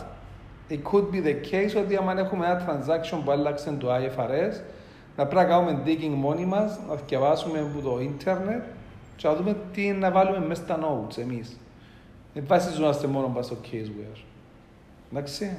it 0.70 0.82
could 0.82 1.10
be 1.12 1.20
the 1.20 1.34
case 1.50 1.82
ότι 1.82 1.96
άμα 1.96 2.18
έχουμε 2.18 2.46
ένα 2.46 2.64
transaction 2.66 3.20
που 3.24 3.30
άλλαξε 3.30 3.70
το 3.70 3.88
IFRS, 3.94 4.60
να 5.16 5.26
πρέπει 5.26 5.34
να 5.34 5.44
κάνουμε 5.44 5.82
digging 5.84 6.14
μόνοι 6.14 6.44
μας, 6.44 6.78
να 6.88 6.94
διαβάσουμε 6.94 7.58
από 7.58 7.88
το 7.88 8.00
ίντερνετ 8.00 8.62
και 9.16 9.28
να 9.28 9.34
δούμε 9.34 9.56
τι 9.72 9.86
είναι 9.86 9.98
να 9.98 10.10
βάλουμε 10.10 10.46
μέσα 10.46 10.62
στα 10.62 10.78
notes 10.80 11.19
εμείς. 11.19 11.56
Δεν 12.34 12.44
βασιζόμαστε 12.46 13.06
μόνο 13.06 13.26
πάνω 13.26 13.42
στο 13.42 13.56
caseware. 13.64 14.20
Εντάξει. 15.12 15.56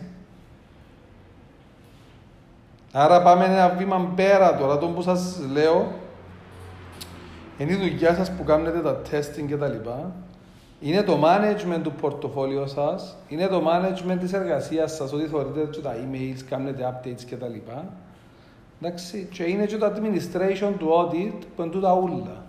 Άρα 2.91 3.21
πάμε 3.21 3.45
ένα 3.45 3.69
βήμα 3.69 4.11
πέρα 4.15 4.57
τώρα, 4.57 4.77
το 4.77 4.87
που 4.87 5.01
σας 5.01 5.39
λέω, 5.51 5.91
είναι 7.57 7.71
η 7.71 7.75
δουλειά 7.75 8.15
σας 8.15 8.31
που 8.31 8.43
κάνετε 8.43 8.79
τα 8.79 9.01
testing 9.11 9.45
και 9.47 9.55
τα 9.55 9.67
λοιπά. 9.67 10.11
Είναι 10.79 11.03
το 11.03 11.23
management 11.23 11.79
του 11.83 11.91
πορτοφόλιου 11.91 12.67
σας, 12.67 13.15
είναι 13.27 13.47
το 13.47 13.63
management 13.67 14.17
της 14.19 14.33
εργασίας 14.33 14.95
σας, 14.95 15.13
ότι 15.13 15.25
θεωρείτε 15.25 15.67
και 15.71 15.79
τα 15.79 15.95
emails, 15.95 16.41
κάνετε 16.49 16.93
updates 16.93 17.23
και 17.25 17.35
τα 17.35 17.47
λοιπά. 17.47 17.85
Εντάξει, 18.81 19.27
και 19.31 19.43
είναι 19.43 19.65
και 19.65 19.77
το 19.77 19.85
administration 19.85 20.73
του 20.77 20.87
audit 20.87 21.45
που 21.55 21.61
είναι 21.61 21.71
τούτα 21.71 21.93
ούλα. 21.93 22.45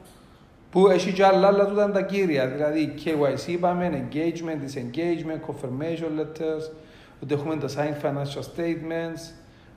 Που 0.70 0.88
έχει 0.88 1.12
και 1.12 1.24
άλλα, 1.24 1.46
αλλά 1.46 1.66
τούτα 1.66 1.84
είναι 1.84 1.92
τα 1.92 2.02
κύρια. 2.02 2.46
Δηλαδή 2.46 2.94
KYC 3.04 3.48
είπαμε, 3.48 4.08
engagement, 4.12 4.60
disengagement, 4.64 5.50
confirmation 5.50 6.20
letters, 6.20 6.70
ότι 7.22 7.34
έχουμε 7.34 7.56
τα 7.56 7.68
signed 7.68 8.04
financial 8.06 8.42
statements, 8.42 9.34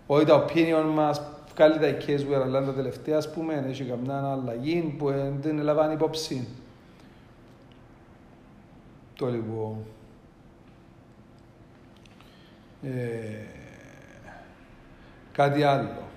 ότι 0.08 0.26
τα 0.26 0.46
opinion 0.46 0.94
μας 0.94 1.22
βγάλει 1.55 1.79
τα 1.79 1.98
Caseware, 2.06 2.41
αλλά 2.43 2.65
τα 2.65 2.74
τελευταία, 2.74 3.17
ας 3.17 3.31
πούμε, 3.31 3.65
έχει 3.67 3.84
καμιά 3.84 4.31
αλλαγή 4.31 4.96
που 4.98 5.10
ε, 5.10 5.34
δεν 5.41 5.58
λαμβάνει 5.58 5.93
υπόψη. 5.93 6.48
Το 9.15 9.27
λοιπόν. 9.27 9.77
Ε, 12.84 12.89
κάτι 15.31 15.63
άλλο. 15.63 16.10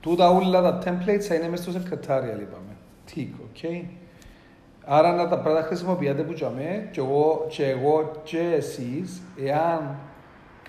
Τούτα 0.00 0.30
όλα 0.30 0.62
τα 0.62 0.78
templates 0.84 1.20
θα 1.20 1.34
είναι 1.34 1.48
μέσα 1.48 1.70
στο 1.70 1.80
secretarial, 1.80 2.40
είπαμε. 2.40 2.76
Tick, 3.04 3.34
ok. 3.40 3.86
Άρα 4.84 5.12
να 5.12 5.28
τα 5.28 5.38
πράγματα 5.38 5.66
χρησιμοποιάτε 5.66 6.22
που 6.22 6.32
τζαμέ 6.32 6.88
και 6.92 7.00
εγώ 7.00 7.46
και, 7.48 7.68
εγώ 7.68 8.10
και 8.22 8.38
εσείς, 8.38 9.22
εάν 9.36 9.98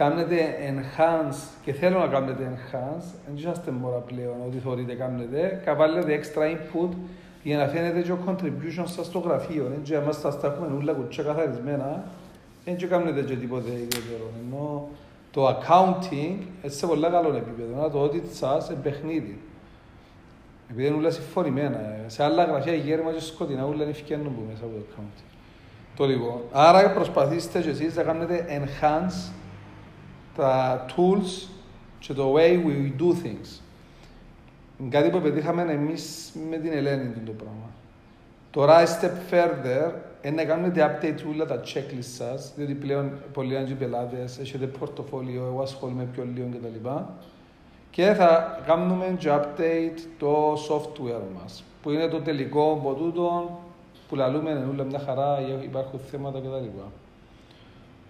κάνετε 0.02 0.38
enhance 0.70 1.40
και 1.64 1.74
θέλω 1.74 2.00
να 2.00 2.08
κάνετε 2.08 2.44
enhance, 2.54 3.08
δεν 3.26 3.36
είσαστε 3.36 3.72
μόνο 3.72 4.04
πλέον 4.08 4.36
ότι 4.48 4.58
θεωρείτε 4.58 4.94
κάνετε, 4.94 5.62
καβάλλετε 5.66 6.20
extra 6.20 6.44
input 6.54 6.90
για 7.44 7.58
να 7.58 7.68
φαίνεται 7.68 8.02
και 8.02 8.12
ο 8.12 8.18
contribution 8.28 8.84
σας 8.86 9.06
στο 9.06 9.20
γραφείο. 9.20 9.64
Δεν 9.70 9.82
και 9.84 9.96
εμάς 9.96 10.18
θα 10.18 10.32
στα 10.32 10.48
έχουμε 10.48 10.78
όλα 10.78 10.94
κουτσιά 10.94 11.24
καθαρισμένα, 11.24 12.04
δεν 12.66 12.76
και 12.78 12.88
κάνετε 12.88 13.22
και 13.22 13.36
τίποτε 13.36 13.70
ιδιαίτερο. 13.72 14.26
Ενώ 14.46 14.88
το 15.32 15.48
accounting 15.48 16.38
είναι 16.64 16.74
σε 16.74 16.88
πολύ 16.88 17.02
καλό 17.02 17.36
επίπεδο, 17.36 17.90
το 17.90 18.00
ότι 18.00 18.24
σας 18.34 18.70
είναι 18.70 18.80
παιχνίδι. 18.84 19.40
Επειδή 20.70 20.88
είναι 20.88 20.98
όλα 20.98 21.10
συμφορημένα. 21.10 21.80
ε. 21.80 22.04
Σε 22.08 22.24
άλλα 22.24 22.44
γραφεία 22.44 22.74
γέρμα 22.74 23.12
και 23.12 23.22
σκοτεινά 23.22 23.66
όλα 23.66 23.82
είναι 23.82 23.92
ευκαιρνούν 23.92 24.36
που 24.36 24.42
μέσα 24.50 24.64
από 24.64 24.74
το 24.74 24.82
accounting. 24.90 25.30
Το 25.96 26.06
λοιπόν. 26.06 26.40
Άρα 26.52 26.92
προσπαθήστε 26.92 27.62
και 27.62 27.70
εσείς 27.70 27.96
να 27.96 28.04
κάνετε 28.04 28.46
enhance 28.50 29.32
τα 30.36 30.86
tools 30.96 31.48
και 32.00 32.14
το 32.14 32.34
way 32.34 32.66
we 32.66 33.02
do 33.02 33.26
things. 33.26 33.60
Είναι 34.80 34.90
κάτι 34.90 35.10
που 35.10 35.22
πετύχαμε 35.22 35.62
εμείς 35.62 36.32
με 36.50 36.58
την 36.58 36.72
Ελένη 36.72 37.10
του 37.14 37.20
το 37.26 37.32
πράγμα. 37.32 37.70
Τώρα, 38.52 38.84
a 38.84 38.86
step 38.86 39.34
further, 39.34 39.92
είναι 40.22 40.36
να 40.36 40.44
κάνετε 40.44 41.00
update 41.02 41.34
όλα 41.34 41.46
τα 41.46 41.60
checklist 41.60 42.14
σας, 42.18 42.54
διότι 42.56 42.74
πλέον 42.74 43.12
πολλοί 43.34 43.58
άλλοι 43.58 43.74
πελάτες, 43.74 44.40
έχετε 44.40 44.66
πορτοφόλιο, 44.66 45.46
εγώ 45.46 45.62
ασχολούμαι 45.62 46.04
πιο 46.04 46.28
λίγο 46.36 46.48
κτλ. 46.52 46.90
Και 47.92 48.14
θα 48.14 48.62
κάνουμε 48.66 49.16
και 49.18 49.30
update 49.32 50.00
το 50.20 50.54
software 50.54 51.42
μας, 51.42 51.64
που 51.82 51.92
είναι 51.92 52.08
το 52.08 52.20
τελικό 52.20 52.72
από 52.72 52.94
τούτο, 52.94 53.60
που 54.10 54.16
λαλούμε 54.16 54.50
είναι 54.50 54.68
όλα 54.74 54.84
μια 54.84 55.00
χαρά, 55.00 55.40
υπάρχουν 55.64 56.00
θέματα 56.12 56.40
κτλ. 56.40 56.66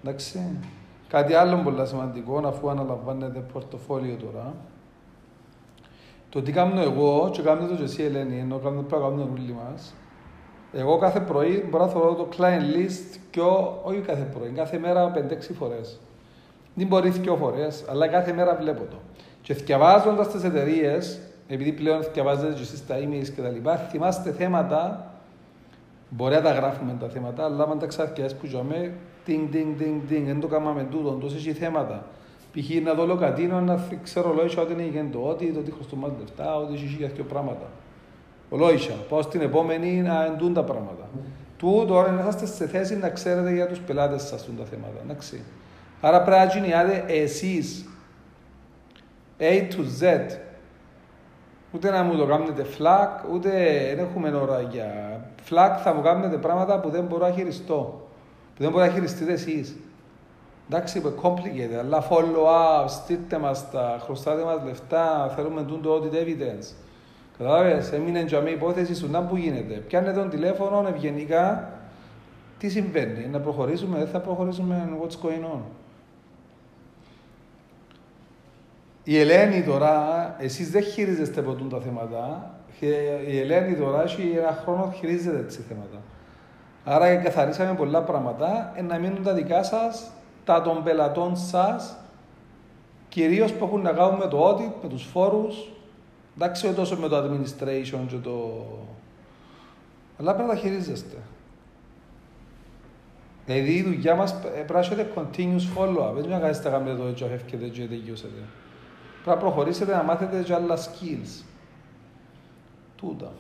Εντάξει. 0.03 0.39
Κάτι 1.12 1.34
άλλο 1.34 1.58
πολύ 1.58 1.88
σημαντικό, 1.88 2.41
αφού 2.46 2.70
αναλαμβάνετε 2.70 3.39
πορτοφόλιο 3.53 4.15
τώρα, 4.15 4.53
το 6.30 6.41
τι 6.41 6.51
κάνω 6.51 6.82
εγώ 6.82 7.30
και 7.32 7.41
κάνω 7.41 7.68
το 7.68 7.75
και 7.75 7.84
εσύ 7.84 8.03
Ελένη, 8.03 8.39
ενώ 8.39 8.58
κάνω 8.58 8.75
το 8.75 8.82
πράγμα 8.82 9.08
όλοι 9.08 9.56
μας, 9.65 9.94
εγώ 10.74 10.98
κάθε 10.98 11.20
πρωί 11.20 11.68
μπορώ 11.70 11.86
να 11.86 11.91
θεωρώ 11.91 12.13
το 12.13 12.27
client 12.38 12.75
list 12.75 13.18
και 13.32 13.39
όχι 13.84 14.00
κάθε 14.00 14.24
πρωί, 14.34 14.50
κάθε 14.50 14.77
μέρα 14.77 15.12
5-6 15.15 15.53
φορές. 15.53 16.00
Δεν 16.74 16.88
μπορεί 16.88 17.10
δύο 17.10 17.36
φορές, 17.36 17.86
αλλά 17.89 18.08
κάθε 18.08 18.34
μέρα 18.34 18.56
βλέπω 18.56 18.84
το. 18.89 18.98
Και 19.41 19.53
διαβάζοντα 19.53 20.27
τις 20.27 20.44
εταιρείες, 20.44 21.20
επειδή 21.48 21.72
πλέον 21.72 22.01
διαβάζετε 22.13 22.53
και 22.53 22.62
εσείς 22.62 22.88
τα 22.88 22.96
emails 22.96 23.30
και 23.36 23.41
τα 23.41 23.50
λοιπά, 23.50 23.75
θυμάστε 23.77 24.32
θέματα. 24.32 25.12
Μπορεί 26.10 26.34
να 26.34 26.41
τα 26.41 26.51
γράφουμε 26.51 26.96
τα 27.00 27.08
θέματα, 27.10 27.44
αλλά 27.44 27.63
αν 27.63 27.80
τα 27.80 27.86
ξαρκιάσει 27.86 28.36
που 28.36 28.46
ζούμε, 28.46 28.94
τίνγκ, 29.25 29.51
τίνγκ, 29.51 29.77
τίνγκ, 29.77 30.01
τίνγκ, 30.07 30.25
δεν 30.25 30.39
το 30.39 30.47
κάναμε 30.47 30.87
τούτο, 30.91 31.09
τόσο 31.09 31.35
έχει 31.35 31.53
θέματα. 31.53 32.05
Π.χ. 32.53 32.83
να 32.83 32.93
δω 32.93 33.05
λοκατίνο, 33.05 33.61
να 33.61 33.87
ξέρω 34.03 34.33
λόγια 34.33 34.61
ότι 34.61 34.73
είναι 34.73 34.89
γεντό, 34.93 35.27
ότι 35.27 35.51
το 35.53 35.59
ότι 35.59 35.71
χρωστούμε 35.71 36.11
λεφτά, 36.19 36.55
ότι 36.55 36.73
έχει 36.73 36.95
για 36.97 37.07
δύο 37.07 37.23
πράγματα. 37.23 37.69
Ολόισα, 38.49 38.93
πάω 39.09 39.21
στην 39.21 39.41
επόμενη 39.41 40.01
να 40.01 40.25
εντούν 40.25 40.53
τα 40.53 40.63
πράγματα. 40.63 41.09
Του 41.57 41.85
τώρα 41.87 42.11
να 42.11 42.27
είστε 42.27 42.45
σε 42.45 42.67
θέση 42.67 42.97
να 42.97 43.09
ξέρετε 43.09 43.53
για 43.53 43.67
τους 43.67 43.79
πελάτες 43.79 44.21
σας 44.21 44.49
τα 44.57 44.63
θέματα. 44.63 44.99
Εντάξει. 45.03 45.43
Άρα 46.01 46.21
πρέπει 46.21 46.39
να 46.39 46.45
γίνετε 46.45 47.05
εσείς 47.07 47.85
A 49.39 49.73
to 49.73 50.03
Z. 50.03 50.37
Ούτε 51.73 51.91
να 51.91 52.03
μου 52.03 52.17
το 52.17 52.25
κάνετε 52.25 52.65
flag, 52.77 53.31
ούτε 53.33 53.49
δεν 53.95 54.05
έχουμε 54.05 54.31
ώρα 54.31 54.61
για 54.61 55.19
flag. 55.49 55.79
Θα 55.83 55.93
μου 55.93 56.01
κάνετε 56.01 56.37
πράγματα 56.37 56.79
που 56.79 56.89
δεν 56.89 57.03
μπορώ 57.03 57.27
να 57.27 57.33
χειριστώ. 57.33 58.07
Που 58.62 58.68
δεν 58.68 58.75
μπορώ 58.75 58.86
να 58.86 58.91
χειριστείτε 58.91 59.32
εσεί. 59.32 59.75
Εντάξει, 60.70 61.01
που 61.01 61.13
complicated, 61.22 61.80
αλλά 61.80 62.08
follow 62.10 62.84
up, 62.84 62.86
στείλτε 62.88 63.38
μας 63.38 63.72
τα, 63.72 64.00
χρωστάτε 64.03 64.44
μας 64.44 64.63
λεφτά, 64.65 65.34
θέλουμε 65.36 65.65
το 65.82 65.96
audit 65.96 66.13
evidence. 66.13 66.74
Κατάλαβες, 67.38 67.91
έμεινε 67.91 68.22
για 68.22 68.41
μια 68.41 68.51
υπόθεση 68.51 68.96
σου 68.96 69.10
να 69.10 69.24
που 69.24 69.36
γίνεται. 69.36 69.74
Πιάνε 69.74 70.13
τον 70.13 70.30
τηλέφωνο 70.30 70.88
ευγενικά, 70.88 71.72
τι 72.58 72.70
συμβαίνει, 72.70 73.27
να 73.27 73.39
προχωρήσουμε, 73.39 73.98
δεν 73.98 74.08
θα 74.08 74.20
προχωρήσουμε, 74.20 74.89
what's 75.01 75.25
going 75.25 75.56
on. 75.56 75.62
Η 79.03 79.20
Ελένη 79.20 79.63
τώρα, 79.63 80.36
εσείς 80.39 80.72
δεν 80.72 80.84
χειρίζεστε 80.84 81.39
από 81.39 81.53
τα 81.53 81.80
θέματα, 81.80 82.56
η 83.27 83.39
Ελένη 83.39 83.75
τώρα 83.75 84.03
έχει 84.03 84.34
ένα 84.38 84.60
χρόνο 84.63 84.94
χειρίζεται 84.98 85.39
έτσι 85.39 85.62
θέματα. 85.68 85.98
Άρα 86.83 87.15
καθαρίσαμε 87.15 87.75
πολλά 87.75 88.01
πράγματα, 88.01 88.73
να 88.88 88.97
μείνουν 88.97 89.23
τα 89.23 89.33
δικά 89.33 89.63
σας, 89.63 90.11
τα 90.45 90.61
των 90.61 90.83
πελατών 90.83 91.35
σας, 91.35 91.97
κυρίως 93.09 93.53
που 93.53 93.65
έχουν 93.65 93.81
να 93.81 93.91
κάνουν 93.91 94.17
με 94.19 94.27
το 94.27 94.50
audit, 94.50 94.71
με 94.81 94.89
τους 94.89 95.03
φόρους, 95.03 95.71
εντάξει 96.35 96.65
όχι 96.65 96.75
τόσο 96.75 96.97
με 96.97 97.07
το 97.07 97.17
administration 97.17 98.00
και 98.07 98.15
το... 98.15 98.65
Αλλά 100.19 100.33
πρέπει 100.35 100.50
να 100.50 100.55
τα 100.55 100.59
χειρίζεστε. 100.59 101.17
Δηλαδή 103.45 103.71
η 103.71 103.83
δουλειά 103.83 104.15
μας 104.15 104.39
πρέπει 104.39 104.73
να 104.73 104.79
έχετε 104.79 105.11
continuous 105.15 105.77
follow-up, 105.77 106.13
δεν 106.13 106.23
είναι 106.23 106.38
να 106.38 106.39
κάνετε 106.39 106.95
το 106.95 107.05
έτσι, 107.07 107.23
αφεύκετε 107.23 107.67
και 107.67 107.85
τελειώσετε. 107.85 108.41
Πρέπει 109.23 109.29
να 109.29 109.38
προχωρήσετε 109.38 109.95
να 109.95 110.03
μάθετε 110.03 110.41
και 110.41 110.53
άλλα 110.53 110.77
skills. 110.77 111.43
Τούτα. 112.95 113.31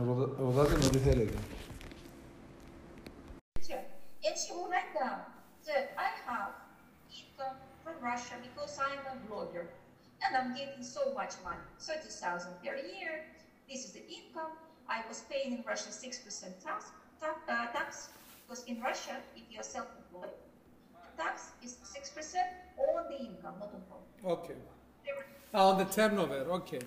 Rodate. 0.00 1.30
And 4.22 4.38
she 4.38 4.52
will 4.52 4.68
write 4.68 4.92
down 4.98 5.20
that 5.66 5.92
I 5.98 6.10
have 6.30 6.52
income 7.10 7.56
from 7.82 7.94
Russia 8.02 8.34
because 8.42 8.78
I'm 8.78 9.00
a 9.10 9.16
blogger 9.26 9.66
and 10.24 10.36
I'm 10.36 10.54
getting 10.54 10.84
so 10.84 11.12
much 11.14 11.32
money, 11.42 11.56
30,000 11.80 12.52
per 12.62 12.76
year. 12.76 13.24
This 13.68 13.86
is 13.86 13.92
the 13.92 14.06
income. 14.06 14.52
I 14.88 15.02
was 15.08 15.22
paying 15.30 15.58
in 15.58 15.64
Russia 15.66 15.88
6% 15.88 16.62
tax, 16.62 16.90
uh, 17.22 17.66
tax, 17.72 18.10
because 18.46 18.64
in 18.64 18.80
Russia, 18.80 19.16
if 19.36 19.44
you're 19.50 19.62
self-employed, 19.62 20.30
tax 21.16 21.50
is 21.62 21.78
6% 21.82 22.36
on 22.94 23.04
the 23.10 23.18
income, 23.18 23.54
not 23.58 23.72
on 23.74 23.82
profit. 23.88 24.44
Okay. 24.44 24.60
On 25.54 25.78
the 25.78 25.84
turnover, 25.84 26.46
okay. 26.60 26.80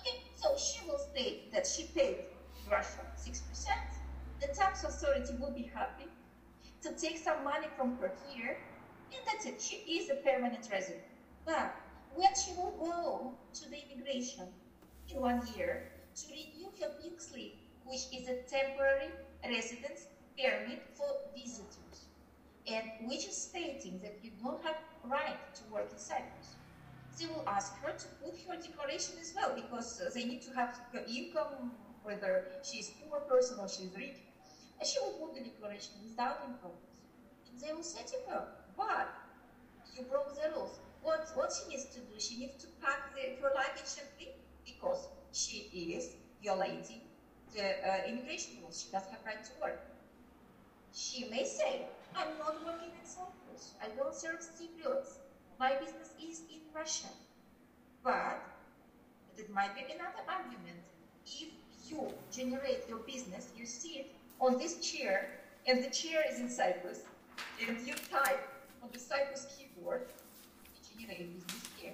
Okay, 0.00 0.22
so 0.36 0.56
she 0.56 0.86
was 0.86 1.07
that 1.52 1.66
she 1.66 1.84
paid 1.84 2.16
Russia 2.70 3.04
6%. 3.16 3.42
The 4.40 4.46
tax 4.48 4.84
authority 4.84 5.34
will 5.40 5.50
be 5.50 5.70
happy 5.74 6.08
to 6.82 6.92
take 6.92 7.18
some 7.18 7.42
money 7.42 7.66
from 7.76 7.96
her 8.00 8.12
here, 8.28 8.56
and 9.12 9.20
that's 9.26 9.46
it. 9.46 9.60
She 9.60 9.76
is 9.98 10.10
a 10.10 10.14
permanent 10.14 10.68
resident. 10.70 11.02
But 11.44 11.74
when 12.14 12.34
she 12.34 12.52
will 12.52 12.74
go 12.78 13.32
to 13.54 13.70
the 13.70 13.78
immigration 13.90 14.46
in 15.08 15.20
one 15.20 15.42
year 15.56 15.82
to 16.16 16.26
renew 16.28 16.70
her 16.80 16.90
pink 17.00 17.20
slip, 17.20 17.52
which 17.84 18.04
is 18.12 18.28
a 18.28 18.34
temporary 18.48 19.10
residence 19.44 20.06
permit 20.36 20.80
for 20.94 21.08
visitors 21.34 22.06
and 22.70 22.84
which 23.00 23.26
is 23.26 23.34
stating 23.34 23.98
that 24.02 24.14
you 24.22 24.30
don't 24.42 24.62
have 24.62 24.76
right 25.04 25.38
to 25.54 25.62
work 25.72 25.90
in 25.90 25.98
Cyprus. 25.98 26.54
They 27.18 27.26
will 27.26 27.44
ask 27.46 27.76
her 27.82 27.92
to 27.92 28.08
put 28.22 28.34
her 28.48 28.56
declaration 28.56 29.14
as 29.20 29.32
well 29.34 29.52
because 29.54 30.00
uh, 30.00 30.10
they 30.14 30.24
need 30.24 30.42
to 30.42 30.52
have 30.52 30.78
income, 31.08 31.72
whether 32.02 32.44
she's 32.62 32.90
poor 32.90 33.20
person 33.20 33.58
or 33.58 33.68
she's 33.68 33.90
rich. 33.96 34.18
And 34.78 34.86
she 34.88 34.98
will 35.00 35.10
put 35.12 35.34
the 35.34 35.40
declaration 35.40 35.92
without 36.02 36.38
income. 36.46 36.76
And 37.50 37.60
they 37.60 37.72
will 37.72 37.82
say 37.82 38.02
to 38.04 38.30
her, 38.30 38.44
but 38.76 39.08
you 39.94 40.02
broke 40.02 40.34
the 40.34 40.48
rules. 40.50 40.78
What, 41.02 41.30
what 41.34 41.52
she 41.52 41.68
needs 41.68 41.84
to 41.86 42.00
do, 42.00 42.18
she 42.18 42.36
needs 42.36 42.56
to 42.62 42.68
pack 42.80 43.14
the, 43.14 43.22
her 43.42 43.52
luggage 43.54 43.96
and 43.98 44.08
leave 44.18 44.34
because 44.64 45.08
she 45.32 45.68
is 45.72 46.10
violating 46.42 47.00
the 47.54 47.64
uh, 47.88 48.06
immigration 48.06 48.52
rules. 48.62 48.82
She 48.84 48.90
doesn't 48.92 49.10
have 49.10 49.24
right 49.24 49.42
to 49.42 49.50
work. 49.60 49.80
She 50.92 51.24
may 51.24 51.44
say, 51.44 51.86
I'm 52.14 52.36
not 52.38 52.64
working 52.64 52.90
in 52.98 53.04
Cyprus. 53.06 53.74
I 53.82 53.88
don't 53.96 54.14
serve 54.14 54.40
Cypriots. 54.40 55.18
My 55.58 55.74
business 55.74 56.10
is 56.22 56.42
in 56.50 56.60
Russia. 56.72 57.08
But 58.04 58.40
it 59.36 59.50
might 59.52 59.74
be 59.74 59.82
another 59.92 60.22
argument. 60.28 60.78
If 61.26 61.48
you 61.90 62.12
generate 62.30 62.88
your 62.88 62.98
business, 62.98 63.48
you 63.56 63.66
sit 63.66 64.12
on 64.40 64.58
this 64.58 64.78
chair, 64.78 65.30
and 65.66 65.82
the 65.82 65.90
chair 65.90 66.22
is 66.30 66.38
in 66.38 66.48
Cyprus, 66.48 67.00
and 67.60 67.76
you 67.86 67.94
type 68.10 68.48
on 68.82 68.88
the 68.92 68.98
Cyprus 68.98 69.46
keyboard, 69.56 70.02
you 70.74 71.00
generate 71.00 71.34
business 71.34 71.62
here. 71.76 71.92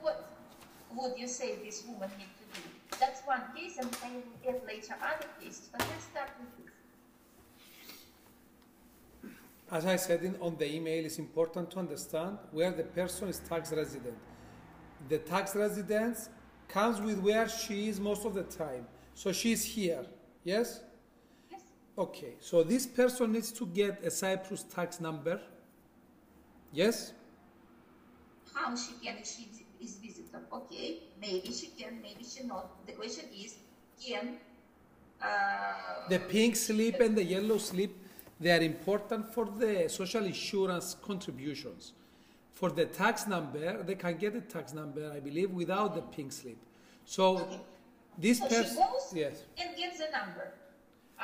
What 0.00 0.30
would 0.94 1.18
you 1.18 1.28
say 1.28 1.56
this 1.62 1.84
woman 1.86 2.10
need 2.18 2.32
to 2.40 2.60
do? 2.60 2.68
That's 2.98 3.20
one 3.26 3.42
case, 3.54 3.76
and 3.78 3.88
I 4.02 4.10
will 4.14 4.22
get 4.42 4.66
later 4.66 4.94
other 5.02 5.26
cases, 5.40 5.68
but 5.70 5.80
let's 5.80 6.04
start 6.04 6.30
with 6.40 6.64
this. 6.64 6.71
As 9.72 9.86
I 9.86 9.96
said 9.96 10.22
in, 10.22 10.36
on 10.38 10.54
the 10.58 10.70
email, 10.70 11.02
it's 11.06 11.18
important 11.18 11.70
to 11.70 11.78
understand 11.78 12.36
where 12.50 12.70
the 12.72 12.82
person 12.82 13.28
is 13.28 13.38
tax 13.38 13.72
resident. 13.72 14.18
The 15.08 15.16
tax 15.16 15.56
residence 15.56 16.28
comes 16.68 17.00
with 17.00 17.18
where 17.20 17.48
she 17.48 17.88
is 17.88 17.98
most 17.98 18.26
of 18.26 18.34
the 18.34 18.42
time. 18.42 18.86
So 19.14 19.32
she's 19.32 19.64
here, 19.64 20.04
yes? 20.44 20.82
Yes. 21.50 21.62
Okay, 21.96 22.34
so 22.38 22.62
this 22.62 22.86
person 22.86 23.32
needs 23.32 23.50
to 23.52 23.64
get 23.64 24.04
a 24.04 24.10
Cyprus 24.10 24.62
tax 24.64 25.00
number. 25.00 25.40
Yes? 26.70 27.14
How 28.54 28.76
she 28.76 28.92
can 29.02 29.16
if 29.16 29.26
she 29.26 29.48
is 29.82 29.96
visitor? 29.96 30.42
Okay, 30.52 30.98
maybe 31.18 31.50
she 31.50 31.68
can, 31.68 31.98
maybe 32.02 32.24
she 32.24 32.44
not. 32.46 32.86
The 32.86 32.92
question 32.92 33.24
is, 33.34 33.56
can 34.04 34.36
uh, 35.22 36.08
The 36.10 36.18
pink 36.18 36.56
slip 36.56 37.00
and 37.00 37.16
the 37.16 37.24
yellow 37.24 37.56
slip 37.56 38.01
they 38.40 38.50
are 38.50 38.60
important 38.62 39.32
for 39.32 39.46
the 39.46 39.88
social 39.88 40.24
insurance 40.24 40.96
contributions. 41.02 41.92
For 42.52 42.70
the 42.70 42.86
tax 42.86 43.26
number, 43.26 43.82
they 43.82 43.94
can 43.94 44.16
get 44.18 44.34
the 44.34 44.40
tax 44.40 44.72
number, 44.72 45.10
I 45.12 45.20
believe, 45.20 45.50
without 45.50 45.94
the 45.94 46.02
pink 46.02 46.32
slip. 46.32 46.58
So 47.04 47.38
Okay. 47.38 47.60
this 48.18 48.38
so 48.38 48.46
person, 48.48 48.76
goes 48.76 49.12
yes. 49.14 49.42
and 49.58 49.76
gets 49.76 49.98
the 49.98 50.10
number. 50.16 50.52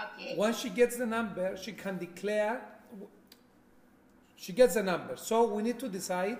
Okay. 0.04 0.34
Once 0.36 0.58
she 0.60 0.70
gets 0.70 0.96
the 0.96 1.06
number, 1.06 1.56
she 1.56 1.72
can 1.72 1.98
declare. 1.98 2.60
She 4.36 4.52
gets 4.52 4.74
the 4.74 4.82
number. 4.82 5.16
So 5.16 5.52
we 5.52 5.62
need 5.62 5.78
to 5.80 5.88
decide 5.88 6.38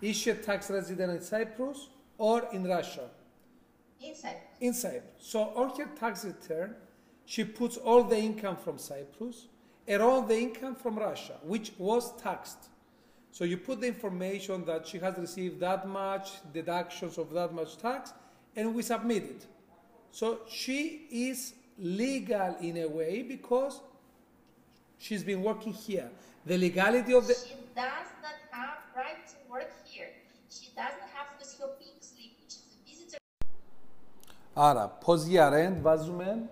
Is 0.00 0.16
she 0.16 0.30
a 0.30 0.34
tax 0.34 0.70
resident 0.70 1.12
in 1.12 1.20
Cyprus 1.20 1.88
or 2.16 2.48
in 2.52 2.64
Russia? 2.64 3.10
Inside. 4.00 4.38
In 4.60 4.72
Cyprus. 4.72 5.02
So 5.18 5.40
on 5.54 5.76
her 5.76 5.84
tax 5.94 6.24
return, 6.24 6.74
she 7.26 7.44
puts 7.44 7.76
all 7.76 8.02
the 8.04 8.16
income 8.16 8.56
from 8.56 8.78
Cyprus 8.78 9.48
and 9.89 10.01
all 10.01 10.21
the 10.21 10.37
income 10.37 10.75
from 10.75 10.97
Russia, 10.97 11.35
which 11.43 11.71
was 11.77 12.15
taxed. 12.21 12.69
So 13.31 13.43
you 13.43 13.57
put 13.57 13.81
the 13.81 13.87
information 13.87 14.65
that 14.65 14.87
she 14.87 14.97
has 14.99 15.17
received 15.17 15.59
that 15.59 15.87
much, 15.87 16.31
deductions 16.53 17.17
of 17.17 17.31
that 17.33 17.53
much 17.53 17.77
tax, 17.77 18.13
and 18.55 18.73
we 18.73 18.81
submit 18.81 19.23
it. 19.23 19.45
So 20.11 20.39
she 20.47 21.07
is 21.11 21.53
legal 21.77 22.55
in 22.61 22.77
a 22.77 22.87
way 22.87 23.21
because 23.21 23.81
she's 24.97 25.23
been 25.23 25.43
working 25.43 25.73
here. 25.73 26.09
The 26.45 26.57
legality 26.57 27.13
of 27.13 27.27
the 27.27 27.33
She 27.33 27.55
does 27.75 28.09
not 28.23 28.37
have 28.51 28.77
right 28.95 29.27
to 29.27 29.35
work 29.51 29.71
here. 29.83 30.07
She 30.49 30.69
doesn't 30.75 31.09
have 31.13 31.27
because 31.37 31.57
her 31.59 31.67
pink 31.79 31.97
slip, 31.99 32.31
which 32.41 32.53
is 32.53 32.63
a 32.71 32.89
visitor 32.89 33.17
Άρα, 34.55 34.89
post 35.01 35.27
year 35.27 35.53
end 35.53 35.81
βάζουμε 35.83 36.49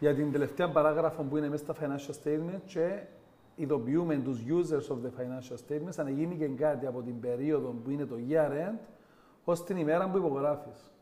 για 0.00 0.14
την 0.14 0.32
τελευταία 0.32 0.70
παράγραφο 0.70 1.22
που 1.22 1.36
είναι 1.36 1.48
μέσα 1.48 1.64
στα 1.64 1.74
financial 1.80 2.24
statement 2.24 2.60
και 2.66 3.02
ειδοποιούμε 3.56 4.16
τους 4.16 4.42
users 4.48 4.92
of 4.92 4.96
the 4.96 5.10
financial 5.20 5.56
statements 5.66 5.94
αν 5.96 6.08
γίνει 6.08 6.36
και 6.36 6.46
κάτι 6.46 6.86
από 6.86 7.02
την 7.02 7.20
περίοδο 7.20 7.68
που 7.68 7.90
είναι 7.90 8.04
το 8.06 8.16
year 8.28 8.50
end 8.50 8.78
ως 9.44 9.64
την 9.64 9.76
ημέρα 9.76 10.10
που 10.10 10.16
υπογράφεις. 10.16 10.92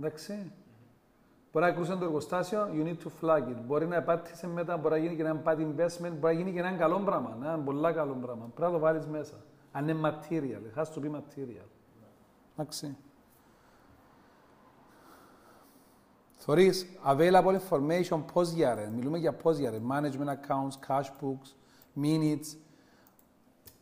Εντάξει. 0.00 0.52
Μπορεί 1.52 1.64
να 1.64 1.72
κρούσε 1.72 1.96
το 1.96 2.04
εργοστάσιο, 2.04 2.68
you 2.72 2.84
need 2.84 2.96
to 3.04 3.10
flag 3.20 3.48
it. 3.48 3.56
Μπορεί 3.66 3.86
να 3.86 3.96
επάτησε 3.96 4.46
μετά, 4.46 4.76
μπορεί 4.76 4.94
να 4.94 5.00
γίνει 5.00 5.16
και 5.16 5.22
ένα 5.22 5.42
bad 5.44 5.56
investment, 5.56 6.12
μπορεί 6.18 6.20
να 6.20 6.32
γίνει 6.32 6.52
και 6.52 6.58
ένα 6.58 6.72
καλό 6.72 6.98
πράγμα, 6.98 7.36
ένα 7.42 7.58
πολύ 7.58 7.92
καλό 7.92 8.14
πράγμα. 8.14 8.50
Πρέπει 8.54 8.72
να 8.72 8.78
το 8.78 8.78
βάλεις 8.78 9.06
μέσα. 9.06 9.34
Αν 9.72 9.88
είναι 9.88 10.00
material, 10.08 10.78
it 10.78 10.82
has 10.82 10.84
to 10.84 11.04
be 11.04 11.10
material. 11.10 11.68
Εντάξει. 12.52 12.96
Θωρείς, 16.42 16.86
available 17.04 17.58
information 17.60 18.24
post 18.34 18.56
year 18.58 18.76
end. 18.78 18.92
Μιλούμε 18.96 19.18
για 19.18 19.36
post 19.42 19.56
year 19.56 19.72
end. 19.72 19.86
Management 19.90 20.28
accounts, 20.28 20.88
cash 20.88 21.08
books, 21.20 21.54
minutes. 22.02 22.56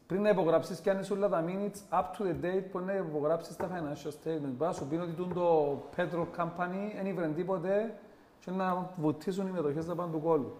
Πριν 0.07 0.23
να 0.23 0.29
υπογράψεις 0.29 0.81
και 0.81 0.91
αν 0.91 1.01
είσαι 1.01 1.13
όλα 1.13 1.29
τα 1.29 1.45
minutes 1.47 1.99
up 1.99 2.03
to 2.03 2.23
the 2.23 2.45
date 2.45 2.65
που 2.71 2.79
να 2.79 2.93
υπογράψεις 2.95 3.57
τα 3.57 3.69
financial 3.69 4.09
statement. 4.09 4.53
Μπορεί 4.57 4.71
να 4.71 4.73
σου 4.73 4.87
πει 4.87 4.95
ότι 4.95 5.13
τούν 5.13 5.35
το 5.35 5.79
petrol 5.97 6.27
company 6.39 6.93
δεν 6.97 7.07
ήβρεν 7.07 7.35
τίποτε 7.35 7.95
και 8.45 8.51
να 8.51 8.91
βουτήσουν 8.97 9.47
οι 9.47 9.51
μετοχές 9.51 9.87
να 9.87 9.95
πάνε 9.95 10.13
του 10.13 10.21
κόλλου. 10.21 10.57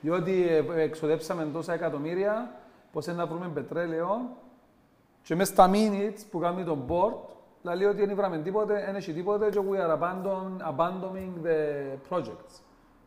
Διότι 0.00 0.48
ε, 0.48 0.64
εξοδέψαμε 0.82 1.44
τόσα 1.44 1.72
εκατομμύρια, 1.72 2.54
πώς 2.92 3.06
να 3.06 3.26
βρούμε 3.26 3.48
πετρέλαιο 3.48 4.36
και 5.22 5.34
μέσα 5.34 5.52
στα 5.52 5.70
minutes 5.72 6.20
που 6.30 6.38
κάνει 6.38 6.64
το 6.64 6.78
board, 6.88 7.37
λέει 7.62 7.88
ότι 7.88 7.96
δεν 7.96 8.10
ήβραμε 8.10 8.38
τίποτε, 8.38 8.84
δεν 8.86 8.94
έχει 8.94 9.12
τίποτε 9.12 9.48
και 9.48 9.60
we 9.70 9.76
are 9.76 9.98
abandon, 9.98 10.74
abandoning 10.74 11.46
the 11.46 11.96
projects. 12.10 12.60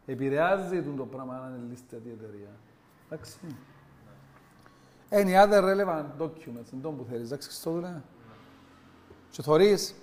Επηρεάζει 0.05 0.83
τον 0.83 0.97
το 0.97 1.05
πράγμα 1.05 1.33
να 1.33 1.55
είναι 1.57 1.73
listed 1.73 2.05
η 2.05 2.09
εταιρεία. 2.09 2.49
Εντάξει. 3.09 3.37
Any 5.09 5.45
other 5.45 5.61
relevant 5.63 6.21
documents, 6.21 6.73
εντός 6.73 6.93
που 6.97 7.05
θέλεις, 7.09 7.25
εντάξει 7.25 7.47
Χριστόδουλε. 7.47 8.01
Και 9.29 9.41
θωρείς, 9.41 9.95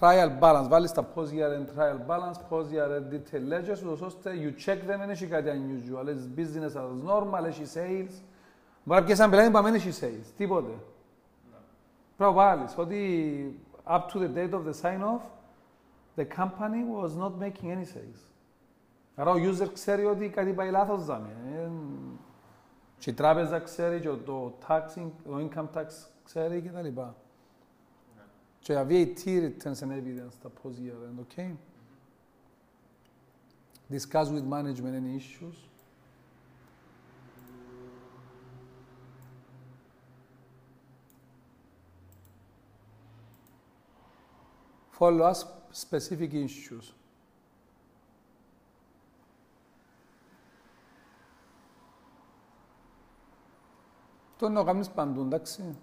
trial 0.00 0.38
balance, 0.40 0.66
βάλεις 0.68 0.92
τα 0.92 1.08
post 1.14 1.28
year 1.28 1.50
end 1.58 1.78
trial 1.78 1.98
balance, 2.06 2.38
post 2.50 2.66
year 2.72 2.88
end 2.88 3.14
detail 3.14 3.52
ledgers, 3.52 3.82
ούτως 3.84 4.00
ώστε 4.00 4.30
you 4.34 4.68
check 4.68 4.76
them, 4.76 4.98
δεν 4.98 5.10
έχει 5.10 5.26
κάτι 5.26 5.50
unusual, 5.50 6.06
it's 6.06 6.38
business 6.40 6.76
as 6.76 7.10
normal, 7.10 7.44
έχεις 7.46 7.72
sales. 7.74 8.22
Μπορεί 8.84 9.00
να 9.00 9.04
πιέσεις 9.04 9.22
ένα 9.24 9.30
πελάτη 9.30 9.50
που 9.50 9.62
δεν 9.62 9.74
έχει 9.74 9.90
sales, 10.00 10.32
τίποτε. 10.36 10.72
Πρέπει 12.17 12.33
να 12.33 12.43
βάλεις 12.43 12.77
ότι 12.77 13.61
up 13.85 14.01
to 14.13 14.19
the 14.19 14.29
date 14.35 14.53
of 14.53 14.65
the 14.65 14.73
sign-off, 14.73 15.21
the 16.15 16.25
company 16.25 16.83
was 16.83 17.15
not 17.15 17.39
making 17.39 17.71
any 17.71 17.85
sales. 17.85 18.27
Άρα 19.15 19.31
ο 19.31 19.35
user 19.35 19.67
ξέρει 19.73 20.05
ότι 20.05 20.29
κάτι 20.29 20.53
πάει 20.53 20.71
λάθος 20.71 21.05
δάμε. 21.05 21.29
Ε, 21.55 21.69
Και 22.99 23.09
η 23.09 23.13
τράπεζα 23.13 23.59
ξέρει 23.59 23.99
και 23.99 24.09
το, 24.09 24.57
taxing, 24.67 25.09
το 25.23 25.49
income 25.49 25.77
tax 25.77 25.85
ξέρει 26.23 26.61
και 26.61 26.69
τα 26.69 26.81
λοιπά. 26.81 27.15
Και 28.59 28.73
για 28.73 28.85
VAT 28.89 29.25
returns 29.25 29.79
and 29.79 29.91
evidence 29.91 30.33
τα 30.41 30.51
post 30.63 30.77
year 30.83 30.97
end, 31.07 31.25
okay? 31.25 31.51
Discuss 33.89 34.29
with 34.29 34.45
management 34.45 34.95
any 34.95 35.15
issues. 35.17 35.57
Follow 44.99 45.31
us 45.31 45.45
specific 45.71 46.33
issues. 46.33 46.93
Το 54.37 54.49
να 54.49 54.63
κάνεις 54.63 54.89
παντού, 54.89 55.21
εντάξει. 55.21 55.77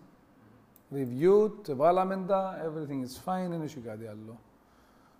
Reviewed, 0.92 1.76
βάλαμε 1.76 2.24
τα, 2.26 2.56
everything 2.64 3.02
is 3.04 3.24
fine, 3.24 3.48
δεν 3.48 3.62
έχει 3.62 3.80
κάτι 3.80 4.06
άλλο. 4.06 4.38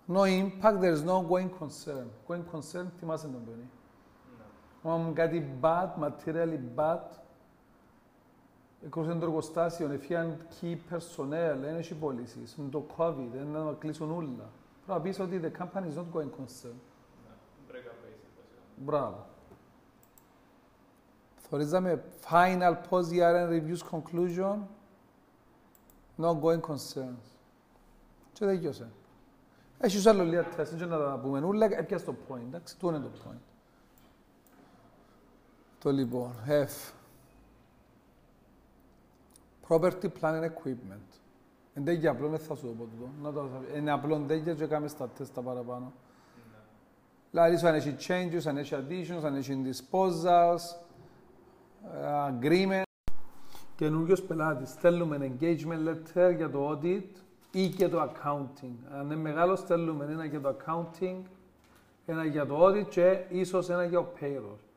No 0.08 0.24
impact, 0.24 0.80
there 0.80 0.94
is 0.94 1.04
no 1.04 1.20
going 1.28 1.50
concern. 1.60 2.06
Going 2.28 2.44
concern, 2.54 2.86
θυμάσαι 2.98 3.26
τον 3.26 3.44
πένι. 3.44 3.70
Αν 4.84 5.14
κάτι 5.14 5.58
bad, 5.60 5.88
materially 5.98 6.60
bad, 6.76 7.00
έκρουσαν 8.85 9.19
το 9.19 9.25
εργοστάσιο, 9.25 9.89
έφυγαν 9.91 10.37
key 10.61 10.75
personnel, 10.89 11.57
δεν 11.61 11.75
έχει 11.75 11.93
πωλήσεις, 11.93 12.55
είναι 12.55 12.69
το 12.69 12.85
COVID, 12.97 13.27
δεν 13.33 13.47
να 13.47 13.73
κλείσουν 13.73 14.11
όλα. 14.11 14.49
Πρέπει 14.85 14.99
να 14.99 15.01
πεις 15.01 15.19
ότι 15.19 15.41
the 15.43 15.61
company 15.61 15.83
is 15.83 15.97
not 15.97 16.05
going 16.13 16.29
concern. 16.29 16.75
Μπράβο. 18.75 19.25
Θορίζαμε 21.37 22.03
final 22.29 22.75
post 22.89 23.11
year 23.11 23.35
end 23.35 23.49
reviews 23.49 23.81
conclusion, 23.91 24.57
no 26.17 26.39
going 26.41 26.61
concerns. 26.61 27.31
Και 28.33 28.45
δεν 28.45 28.55
γιώσε. 28.55 28.91
Έχεις 29.79 30.05
άλλο 30.05 30.23
λίγα 30.23 30.43
τεστ, 30.43 30.75
και 30.75 30.85
να 30.85 30.97
τα 30.97 31.19
πούμε 31.21 31.39
όλα, 31.39 31.65
έπιασε 31.65 32.05
το 32.05 32.15
point, 32.29 32.41
εντάξει, 32.47 32.77
του 32.77 32.87
είναι 32.87 32.99
το 32.99 33.09
point. 33.25 33.41
Το 35.79 35.91
λοιπόν, 35.91 36.31
F. 36.47 36.91
Property 39.71 40.09
plan 40.09 40.35
and 40.35 40.43
equipment. 40.43 41.19
Εν 41.73 41.83
τέτοια 41.85 42.11
απλό, 42.11 42.27
δεν 42.27 42.39
θα 42.39 42.55
σου 42.55 42.65
το 42.65 42.71
πω 42.71 42.83
τούτο. 42.83 43.09
Να 43.21 43.31
το, 43.31 43.49
είναι 43.75 43.91
απλό 43.91 44.23
τέτοια 44.27 44.53
και 44.53 44.65
κάνουμε 44.65 44.87
στα 44.87 45.07
τεστ 45.07 45.33
τα 45.33 45.41
παραπάνω. 45.41 45.93
Δηλαδή, 47.31 47.57
σου 47.57 47.67
αν 47.67 47.75
έχει 47.75 47.95
changes, 48.07 48.41
αν 48.47 48.57
έχει 48.57 48.75
additions, 48.77 49.23
αν 49.23 49.35
έχει 49.35 49.61
disposals, 49.65 50.61
agreement. 52.29 52.81
Καινούργιος 53.75 54.21
πελάτης, 54.21 54.69
στέλνουμε 54.69 55.31
engagement 55.39 55.87
letter 55.87 56.35
για 56.35 56.49
το 56.49 56.69
audit 56.69 57.03
ή 57.51 57.69
και 57.69 57.87
το 57.87 58.01
accounting. 58.01 58.75
Αν 58.91 59.05
είναι 59.05 59.15
μεγάλος, 59.15 59.59
στέλνουμε 59.59 60.05
ένα 60.05 60.25
για 60.25 60.41
το 60.41 60.55
accounting, 60.57 61.21
ένα 62.05 62.25
για 62.25 62.45
το 62.45 62.65
audit 62.65 62.85
και 62.89 63.25
ίσως 63.29 63.69
ένα 63.69 63.83
για 63.85 63.99
το 63.99 64.07
payroll. 64.19 64.70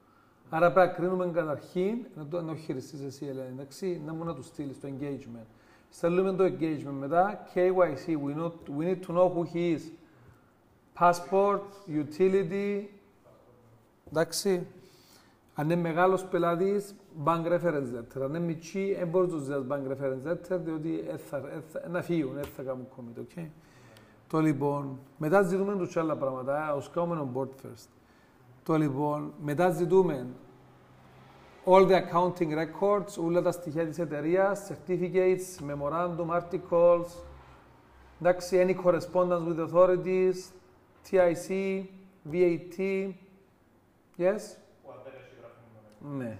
Άρα 0.56 0.72
πρέπει 0.72 0.88
να 0.88 0.94
κρίνουμε 0.94 1.26
καταρχήν, 1.26 2.06
να 2.16 2.26
το, 2.26 2.40
να 2.42 2.46
το 2.46 2.54
χειριστείς 2.54 3.00
εσύ, 3.00 3.26
Ελένη, 3.26 3.48
εντάξει, 3.52 4.02
να 4.06 4.14
μου 4.14 4.24
να 4.24 4.34
του 4.34 4.42
στείλεις 4.42 4.80
το 4.80 4.88
engagement. 4.88 5.46
Στέλνουμε 5.88 6.32
το 6.32 6.44
engagement 6.44 6.96
μετά, 6.98 7.46
KYC, 7.54 8.06
we, 8.06 8.42
not, 8.42 8.52
we 8.78 8.84
need 8.84 9.06
to 9.06 9.14
know 9.14 9.28
who 9.34 9.44
he 9.54 9.76
is. 9.76 9.82
Passport, 10.98 11.60
utility, 11.88 12.84
εντάξει. 14.10 14.66
Αν 15.54 15.64
είναι 15.64 15.76
μεγάλος 15.80 16.24
πελάτης, 16.24 16.94
bank 17.24 17.46
reference 17.46 17.90
letter. 17.96 18.22
Αν 18.22 18.28
είναι 18.28 18.38
μικρή, 18.38 18.94
δεν 18.98 19.08
μπορείς 19.08 19.32
να 19.32 19.38
τους 19.38 19.46
δεις 19.46 19.56
bank 19.68 19.90
reference 19.92 20.30
letter, 20.30 20.58
διότι 20.64 21.04
να 21.90 22.02
φύγουν, 22.02 22.34
δεν 22.34 22.44
θα 22.44 22.62
κάνουν 22.62 22.86
commit, 22.96 23.20
okay. 23.20 23.46
Το 24.28 24.40
λοιπόν, 24.40 24.98
μετά 25.18 25.42
ζητούμε 25.42 25.76
τους 25.76 25.96
άλλα 25.96 26.16
πράγματα, 26.16 26.74
ως 26.74 26.90
κάνουμε 26.90 27.28
on 27.32 27.38
board 27.38 27.48
first. 27.66 27.88
Το 28.62 28.76
λοιπόν, 28.76 29.32
μετά 29.42 29.70
ζητούμε 29.70 30.26
all 31.66 31.86
the 31.86 31.96
accounting 31.96 32.52
records, 32.52 33.18
όλα 33.24 33.42
τα 33.42 33.52
στοιχεία 33.52 33.86
της 33.86 33.98
εταιρείας, 33.98 34.70
certificates, 34.70 35.60
memorandum, 35.70 36.28
articles, 36.28 37.06
εντάξει, 38.20 38.66
any 38.66 38.84
correspondence 38.84 39.46
with 39.48 39.68
authorities, 39.68 40.52
TIC, 41.10 41.84
VAT, 42.32 43.12
yes? 44.16 44.56
Ναι. 46.16 46.38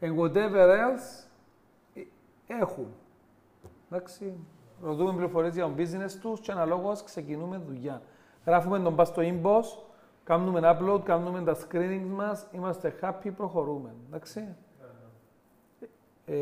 And 0.00 0.16
whatever 0.16 0.68
else, 0.68 1.26
ε, 1.94 2.02
έχουν. 2.46 2.86
Εντάξει, 3.90 4.32
ρωτούμε 4.82 5.12
πληροφορίες 5.12 5.54
για 5.54 5.64
το 5.64 5.72
business 5.76 6.12
τους 6.20 6.40
και 6.40 6.52
αναλόγως 6.52 7.02
ξεκινούμε 7.02 7.62
δουλειά. 7.66 8.02
Γράφουμε 8.46 8.78
τον 8.78 8.96
πας 8.96 9.08
στο 9.08 9.22
inbox, 9.24 9.62
κάνουμε 10.24 10.60
upload, 10.64 11.00
κάνουμε 11.04 11.42
τα 11.42 11.56
screenings 11.56 12.08
μας, 12.10 12.46
είμαστε 12.52 12.94
happy, 13.02 13.30
προχωρούμε. 13.36 13.94
Εντάξει. 14.08 14.48
Ε, 16.26 16.34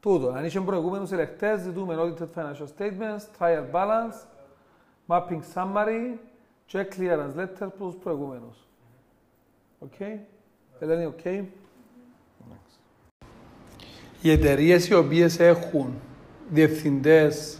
Τούτο. 0.00 0.28
Αν 0.28 0.44
είχε 0.44 0.60
προηγούμενους 0.60 1.12
ελεγκτές, 1.12 1.60
ζητούμε 1.60 1.96
audited 1.98 2.28
financial 2.34 2.66
statements, 2.78 3.38
trial 3.38 3.64
balance, 3.72 4.26
mapping 5.06 5.40
summary 5.54 6.16
και 6.66 6.86
clearance 6.96 7.36
letter 7.36 7.68
προς 7.78 7.92
τους 7.92 8.02
προηγούμενους. 8.02 8.66
Οκ; 9.78 10.00
Ελένη, 10.78 11.04
οκ; 11.04 11.24
Οι 14.22 14.30
εταιρείες 14.30 14.88
οι 14.88 14.94
οποίες 14.94 15.38
έχουν 15.38 15.94
διευθυντές 16.50 17.58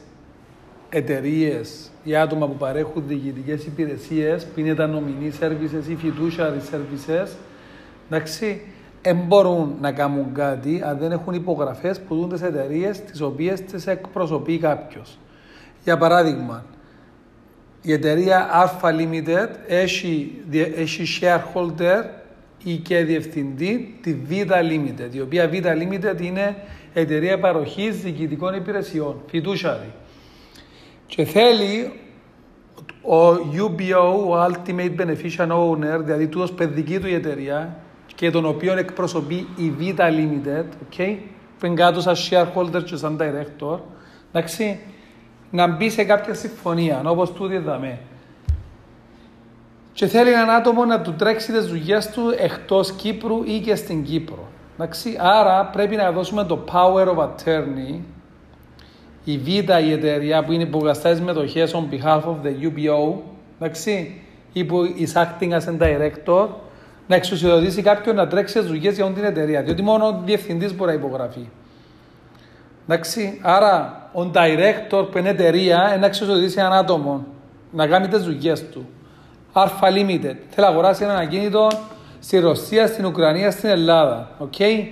εταιρείες 0.88 1.90
ή 2.08 2.16
άτομα 2.16 2.46
που 2.46 2.54
παρέχουν 2.54 3.02
διοικητικές 3.06 3.64
υπηρεσίες, 3.66 4.44
που 4.44 4.60
είναι 4.60 4.74
τα 4.74 4.90
nominee 4.90 5.44
services 5.44 5.88
ή 5.88 5.96
fiduciary 6.02 6.74
services, 6.74 7.28
εντάξει, 8.10 8.60
δεν 9.02 9.16
μπορούν 9.16 9.74
να 9.80 9.92
κάνουν 9.92 10.32
κάτι 10.32 10.82
αν 10.84 10.98
δεν 10.98 11.12
έχουν 11.12 11.34
υπογραφές 11.34 12.00
που 12.00 12.14
δουν 12.16 12.28
τις 12.28 12.42
εταιρείες 12.42 13.00
τις 13.00 13.20
οποίες 13.20 13.60
τις 13.60 13.86
εκπροσωπεί 13.86 14.58
κάποιος. 14.58 15.18
Για 15.84 15.96
παράδειγμα, 15.96 16.64
η 17.82 17.92
εταιρεία 17.92 18.48
Alpha 18.64 18.88
Limited 18.88 19.48
έχει, 19.66 20.42
έχει 20.76 21.20
shareholder 21.20 22.04
ή 22.64 22.76
και 22.76 23.04
διευθυντή 23.04 23.98
τη 24.02 24.16
Vita 24.30 24.62
Limited, 24.72 25.12
η 25.14 25.20
οποία 25.20 25.50
Vita 25.52 25.72
Limited 25.82 26.20
είναι 26.20 26.56
εταιρεία 26.94 27.38
παροχής 27.38 27.96
διοικητικών 27.96 28.54
υπηρεσιών, 28.54 29.20
fiduciary. 29.32 29.92
Και 31.08 31.24
θέλει 31.24 31.92
ο 33.02 33.28
UBO, 33.54 34.28
ο 34.28 34.44
Ultimate 34.44 34.94
Beneficial 35.00 35.48
Owner, 35.48 36.00
δηλαδή 36.00 36.26
του 36.26 36.40
ως 36.40 36.52
παιδική 36.52 36.98
του 36.98 37.06
η 37.08 37.14
εταιρεία 37.14 37.76
και 38.14 38.30
τον 38.30 38.44
οποίο 38.44 38.78
εκπροσωπεί 38.78 39.46
η 39.56 39.72
Vita 39.80 40.00
Limited, 40.00 40.64
okay, 40.64 41.16
που 41.58 41.66
είναι 41.66 41.74
κάτω 41.74 42.00
σαν 42.00 42.14
shareholder 42.14 42.84
και 42.84 42.96
σαν 42.96 43.18
director, 43.20 43.78
εντάξει, 44.32 44.80
να 45.50 45.66
μπει 45.66 45.90
σε 45.90 46.04
κάποια 46.04 46.34
συμφωνία, 46.34 47.02
όπως 47.04 47.32
τούτη 47.32 47.54
είδαμε. 47.54 47.98
Και 49.92 50.06
θέλει 50.06 50.30
έναν 50.32 50.50
άτομο 50.50 50.84
να 50.84 51.00
του 51.00 51.14
τρέξει 51.14 51.52
τις 51.52 51.66
δουλειές 51.66 52.10
του 52.10 52.34
εκτός 52.38 52.92
Κύπρου 52.92 53.42
ή 53.44 53.60
και 53.60 53.74
στην 53.74 54.04
Κύπρο. 54.04 54.48
Εντάξει, 54.74 55.16
άρα 55.20 55.64
πρέπει 55.64 55.96
να 55.96 56.12
δώσουμε 56.12 56.44
το 56.44 56.64
power 56.72 57.06
of 57.06 57.18
attorney 57.18 58.00
η 59.30 59.38
Β, 59.38 59.48
η 59.48 59.92
εταιρεία 59.92 60.44
που 60.44 60.52
είναι 60.52 60.62
υποκαταστάτη 60.62 61.22
μετοχέ 61.22 61.68
on 61.72 61.94
behalf 61.94 62.20
of 62.20 62.36
the 62.44 62.66
UBO, 62.66 63.14
εντάξει, 63.60 64.20
ή 64.52 64.64
που 64.64 64.78
is 64.98 65.20
acting 65.22 65.52
as 65.52 65.64
a 65.68 65.82
director, 65.82 66.48
να 67.06 67.16
εξουσιοδοτήσει 67.16 67.82
κάποιον 67.82 68.16
να 68.16 68.26
τρέξει 68.26 68.58
τι 68.60 68.66
δουλειές 68.66 68.94
για 68.94 69.04
την 69.06 69.24
εταιρεία. 69.24 69.62
Διότι 69.62 69.82
μόνο 69.82 70.06
ο 70.06 70.20
διευθυντής 70.24 70.74
μπορεί 70.74 70.90
να 70.90 70.96
υπογραφεί. 70.96 71.48
Εντάξει, 72.88 73.38
άρα 73.42 74.08
ο 74.12 74.30
director 74.34 75.08
που 75.10 75.18
είναι 75.18 75.28
εταιρεία 75.28 75.96
να 76.00 76.06
εξουσιοδοτήσει 76.06 76.58
έναν 76.58 76.72
άτομο 76.72 77.26
να 77.72 77.86
κάνει 77.86 78.08
τις 78.08 78.22
δουλειές 78.22 78.68
του. 78.68 78.88
Alpha 79.52 79.88
Limited. 79.88 80.20
Θέλει 80.20 80.56
να 80.56 80.66
αγοράσει 80.66 81.04
ένα 81.04 81.14
ακίνητο 81.14 81.68
στη 82.20 82.38
Ρωσία, 82.38 82.86
στην 82.86 83.04
Ουκρανία, 83.04 83.50
στην 83.50 83.68
Ελλάδα. 83.68 84.30
Okay? 84.40 84.86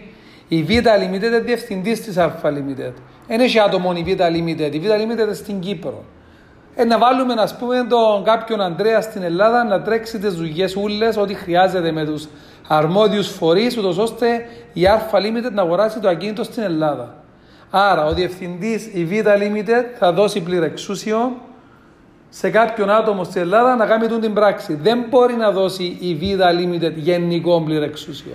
Η 0.49 0.63
Β 0.63 0.69
Limited 0.71 1.23
είναι 1.23 1.39
διευθυντής 1.39 2.01
της 2.01 2.15
Alpha 2.19 2.49
Limited. 2.49 2.93
Δεν 3.29 3.41
έχει 3.41 3.59
άτομο 3.59 3.93
η 3.97 4.05
Vita 4.07 4.27
Limited. 4.31 4.73
Η 4.73 4.81
Vita 4.85 4.95
Limited 4.95 5.35
στην 5.35 5.61
Κύπρο. 5.61 6.05
Ε, 6.75 6.85
να 6.85 6.99
βάλουμε, 6.99 7.35
ας 7.39 7.57
πούμε, 7.57 7.87
τον 7.89 8.25
κάποιον 8.25 8.61
Αντρέα 8.61 9.01
στην 9.01 9.23
Ελλάδα 9.23 9.65
να 9.65 9.83
τρέξει 9.83 10.19
τις 10.19 10.35
δουλειές 10.35 10.77
ούλες, 10.77 11.17
ό,τι 11.17 11.35
χρειάζεται 11.35 11.93
με 11.93 12.05
τους 12.05 12.29
αρμόδιους 12.69 13.29
φορείς, 13.29 13.77
ούτως 13.77 13.99
ώστε 13.99 14.47
η 14.73 14.83
Alpha 14.85 15.17
Limited 15.17 15.53
να 15.53 15.63
αγοράσει 15.63 16.01
το 16.01 16.09
ακίνητο 16.09 16.45
στην 16.45 16.63
Ελλάδα. 16.63 17.15
Άρα, 17.71 18.05
ο 18.05 18.13
διευθυντής, 18.13 18.87
η 18.87 19.09
Vita 19.11 19.37
Limited, 19.43 19.85
θα 19.99 20.13
δώσει 20.13 20.41
πληρεξούσιο 20.41 21.37
σε 22.29 22.51
κάποιον 22.51 22.91
άτομο 22.91 23.25
στην 23.25 23.41
Ελλάδα 23.41 23.77
να 23.77 23.87
κάνει 23.87 24.07
την 24.07 24.35
πράξη. 24.35 24.75
Δεν 24.75 25.05
μπορεί 25.09 25.35
να 25.35 25.51
δώσει 25.51 25.85
η 25.85 26.19
Vita 26.21 26.61
Limited 26.61 26.93
γενικό 26.95 27.63
πληρεξούσιο 27.63 28.33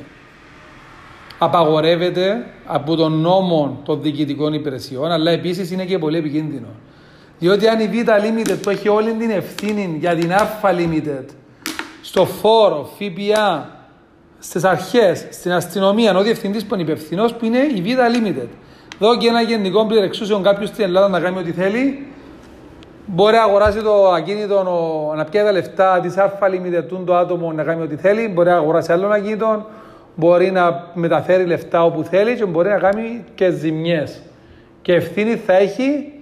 απαγορεύεται 1.44 2.46
από 2.66 2.96
τον 2.96 3.12
νόμο 3.12 3.80
των 3.86 4.02
διοικητικών 4.02 4.54
υπηρεσιών, 4.54 5.12
αλλά 5.12 5.32
επίσης 5.32 5.72
είναι 5.72 5.86
και 5.86 5.98
πολύ 5.98 6.18
επικίνδυνο. 6.18 6.68
Διότι 7.40 7.68
αν 7.68 7.80
η 7.80 7.88
Β 7.88 7.94
Limited 7.94 8.58
που 8.62 8.70
έχει 8.70 8.90
όλη 8.90 9.12
την 9.12 9.30
ευθύνη 9.30 9.98
για 10.00 10.16
την 10.16 10.34
Α 10.34 10.48
Limited 10.64 11.26
στο 12.02 12.26
φόρο, 12.26 12.90
ΦΠΑ, 12.96 13.70
στις 14.40 14.64
αρχές, 14.64 15.28
στην 15.30 15.52
αστυνομία, 15.52 16.18
ο 16.18 16.22
διευθυντής 16.22 16.66
που 16.66 16.74
είναι 16.74 16.84
υπευθυνός 16.84 17.34
που 17.34 17.46
είναι 17.46 17.58
η 17.58 17.82
Β 17.82 17.88
Limited. 17.88 18.48
Δω 19.00 19.18
και 19.18 19.28
ένα 19.28 19.42
γενικό 19.42 19.86
πληρεξούσιο 19.86 20.40
κάποιος 20.40 20.70
στην 20.70 20.84
Ελλάδα 20.84 21.08
να 21.08 21.20
κάνει 21.20 21.38
ό,τι 21.38 21.52
θέλει. 21.52 22.08
Μπορεί 23.06 23.36
να 23.36 23.44
αγοράσει 23.44 23.82
το 23.82 24.12
ακίνητο, 24.12 24.64
να 25.16 25.26
πιάει 25.26 25.44
τα 25.44 25.52
λεφτά 25.52 26.00
της 26.00 26.18
Α 26.18 26.38
Limited, 26.42 27.04
το 27.06 27.16
άτομο 27.16 27.52
να 27.52 27.64
κάνει 27.64 27.82
ό,τι 27.82 27.96
θέλει. 27.96 28.28
Μπορεί 28.28 28.50
να 28.50 28.56
αγοράσει 28.56 28.92
άλλο 28.92 29.08
ακίνητο 29.08 29.66
μπορεί 30.16 30.52
να 30.52 30.92
μεταφέρει 30.94 31.46
λεφτά 31.46 31.84
όπου 31.84 32.04
θέλει 32.04 32.36
και 32.36 32.46
μπορεί 32.46 32.70
να 32.70 32.78
κάνει 32.78 33.24
και 33.36 33.52
ζημιές. 33.52 34.22
Και 34.82 34.94
ευθύνη 34.94 35.36
θα 35.36 35.54
έχει 35.54 36.14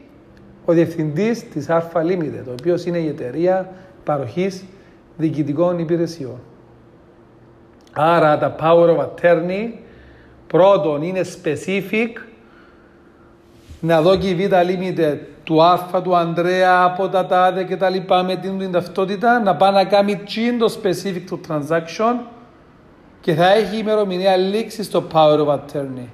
ο 0.66 0.74
διευθυντής 0.74 1.50
της 1.50 1.68
Alpha 1.70 2.02
Limited, 2.02 2.44
ο 2.48 2.52
οποίος 2.52 2.86
είναι 2.86 2.98
η 2.98 3.08
εταιρεία 3.08 3.70
παροχής 4.04 4.66
διοικητικών 5.18 5.80
υπηρεσιών. 5.80 6.40
Άρα 7.94 8.38
τα 8.38 8.56
power 8.62 8.98
of 8.98 8.98
attorney 8.98 9.72
πρώτον 10.48 11.02
είναι 11.02 11.22
specific 11.44 12.22
να 13.82 14.02
δω 14.02 14.16
και 14.18 14.30
η 14.30 14.36
Β' 14.36 14.54
Limited 14.54 15.18
του 15.44 15.64
Α, 15.64 16.02
του 16.04 16.16
Ανδρέα, 16.16 16.84
από 16.84 17.08
τα 17.08 17.26
τάδε 17.26 17.64
και 17.64 17.78
τα 17.78 17.90
λοιπά 17.90 18.24
με 18.24 18.36
την 18.36 18.72
ταυτότητα 18.72 19.40
να 19.40 19.56
πάει 19.56 19.72
να 19.72 19.86
κάνει 19.86 20.20
το 20.60 20.80
specific 20.82 21.34
to 21.34 21.40
transaction 21.48 22.16
και 23.22 23.34
θα 23.34 23.54
έχει 23.54 23.78
ημερομηνία 23.78 24.36
λήξης 24.36 24.86
στο 24.86 25.04
Power 25.14 25.40
of 25.40 25.48
Attorney. 25.48 26.08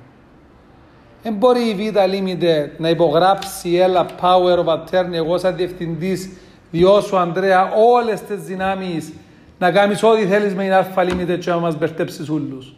Δεν 1.23 1.33
μπορεί 1.33 1.59
η 1.59 1.75
Vita 1.79 2.09
Limited 2.09 2.69
να 2.77 2.89
υπογράψει 2.89 3.75
έλα 3.75 4.05
Power 4.21 4.57
of 4.57 4.65
Attorney 4.65 5.13
εγώ 5.13 5.37
σαν 5.37 5.55
διευθυντής 5.55 6.29
διώσου 6.71 7.17
Ανδρέα 7.17 7.71
όλες 7.73 8.21
τις 8.21 8.43
δυνάμεις 8.43 9.13
να 9.59 9.71
κάνεις 9.71 10.03
ό,τι 10.03 10.25
θέλεις 10.25 10.55
με 10.55 10.63
την 10.63 10.73
Alpha 10.73 11.09
Limited 11.09 11.39
και 11.39 11.49
να 11.49 11.57
μας 11.57 11.77
μπερτέψεις 11.77 12.29
όλους. 12.29 12.73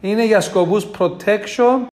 Είναι 0.00 0.26
για 0.26 0.40
σκοπούς 0.40 0.86
protection 0.98 1.86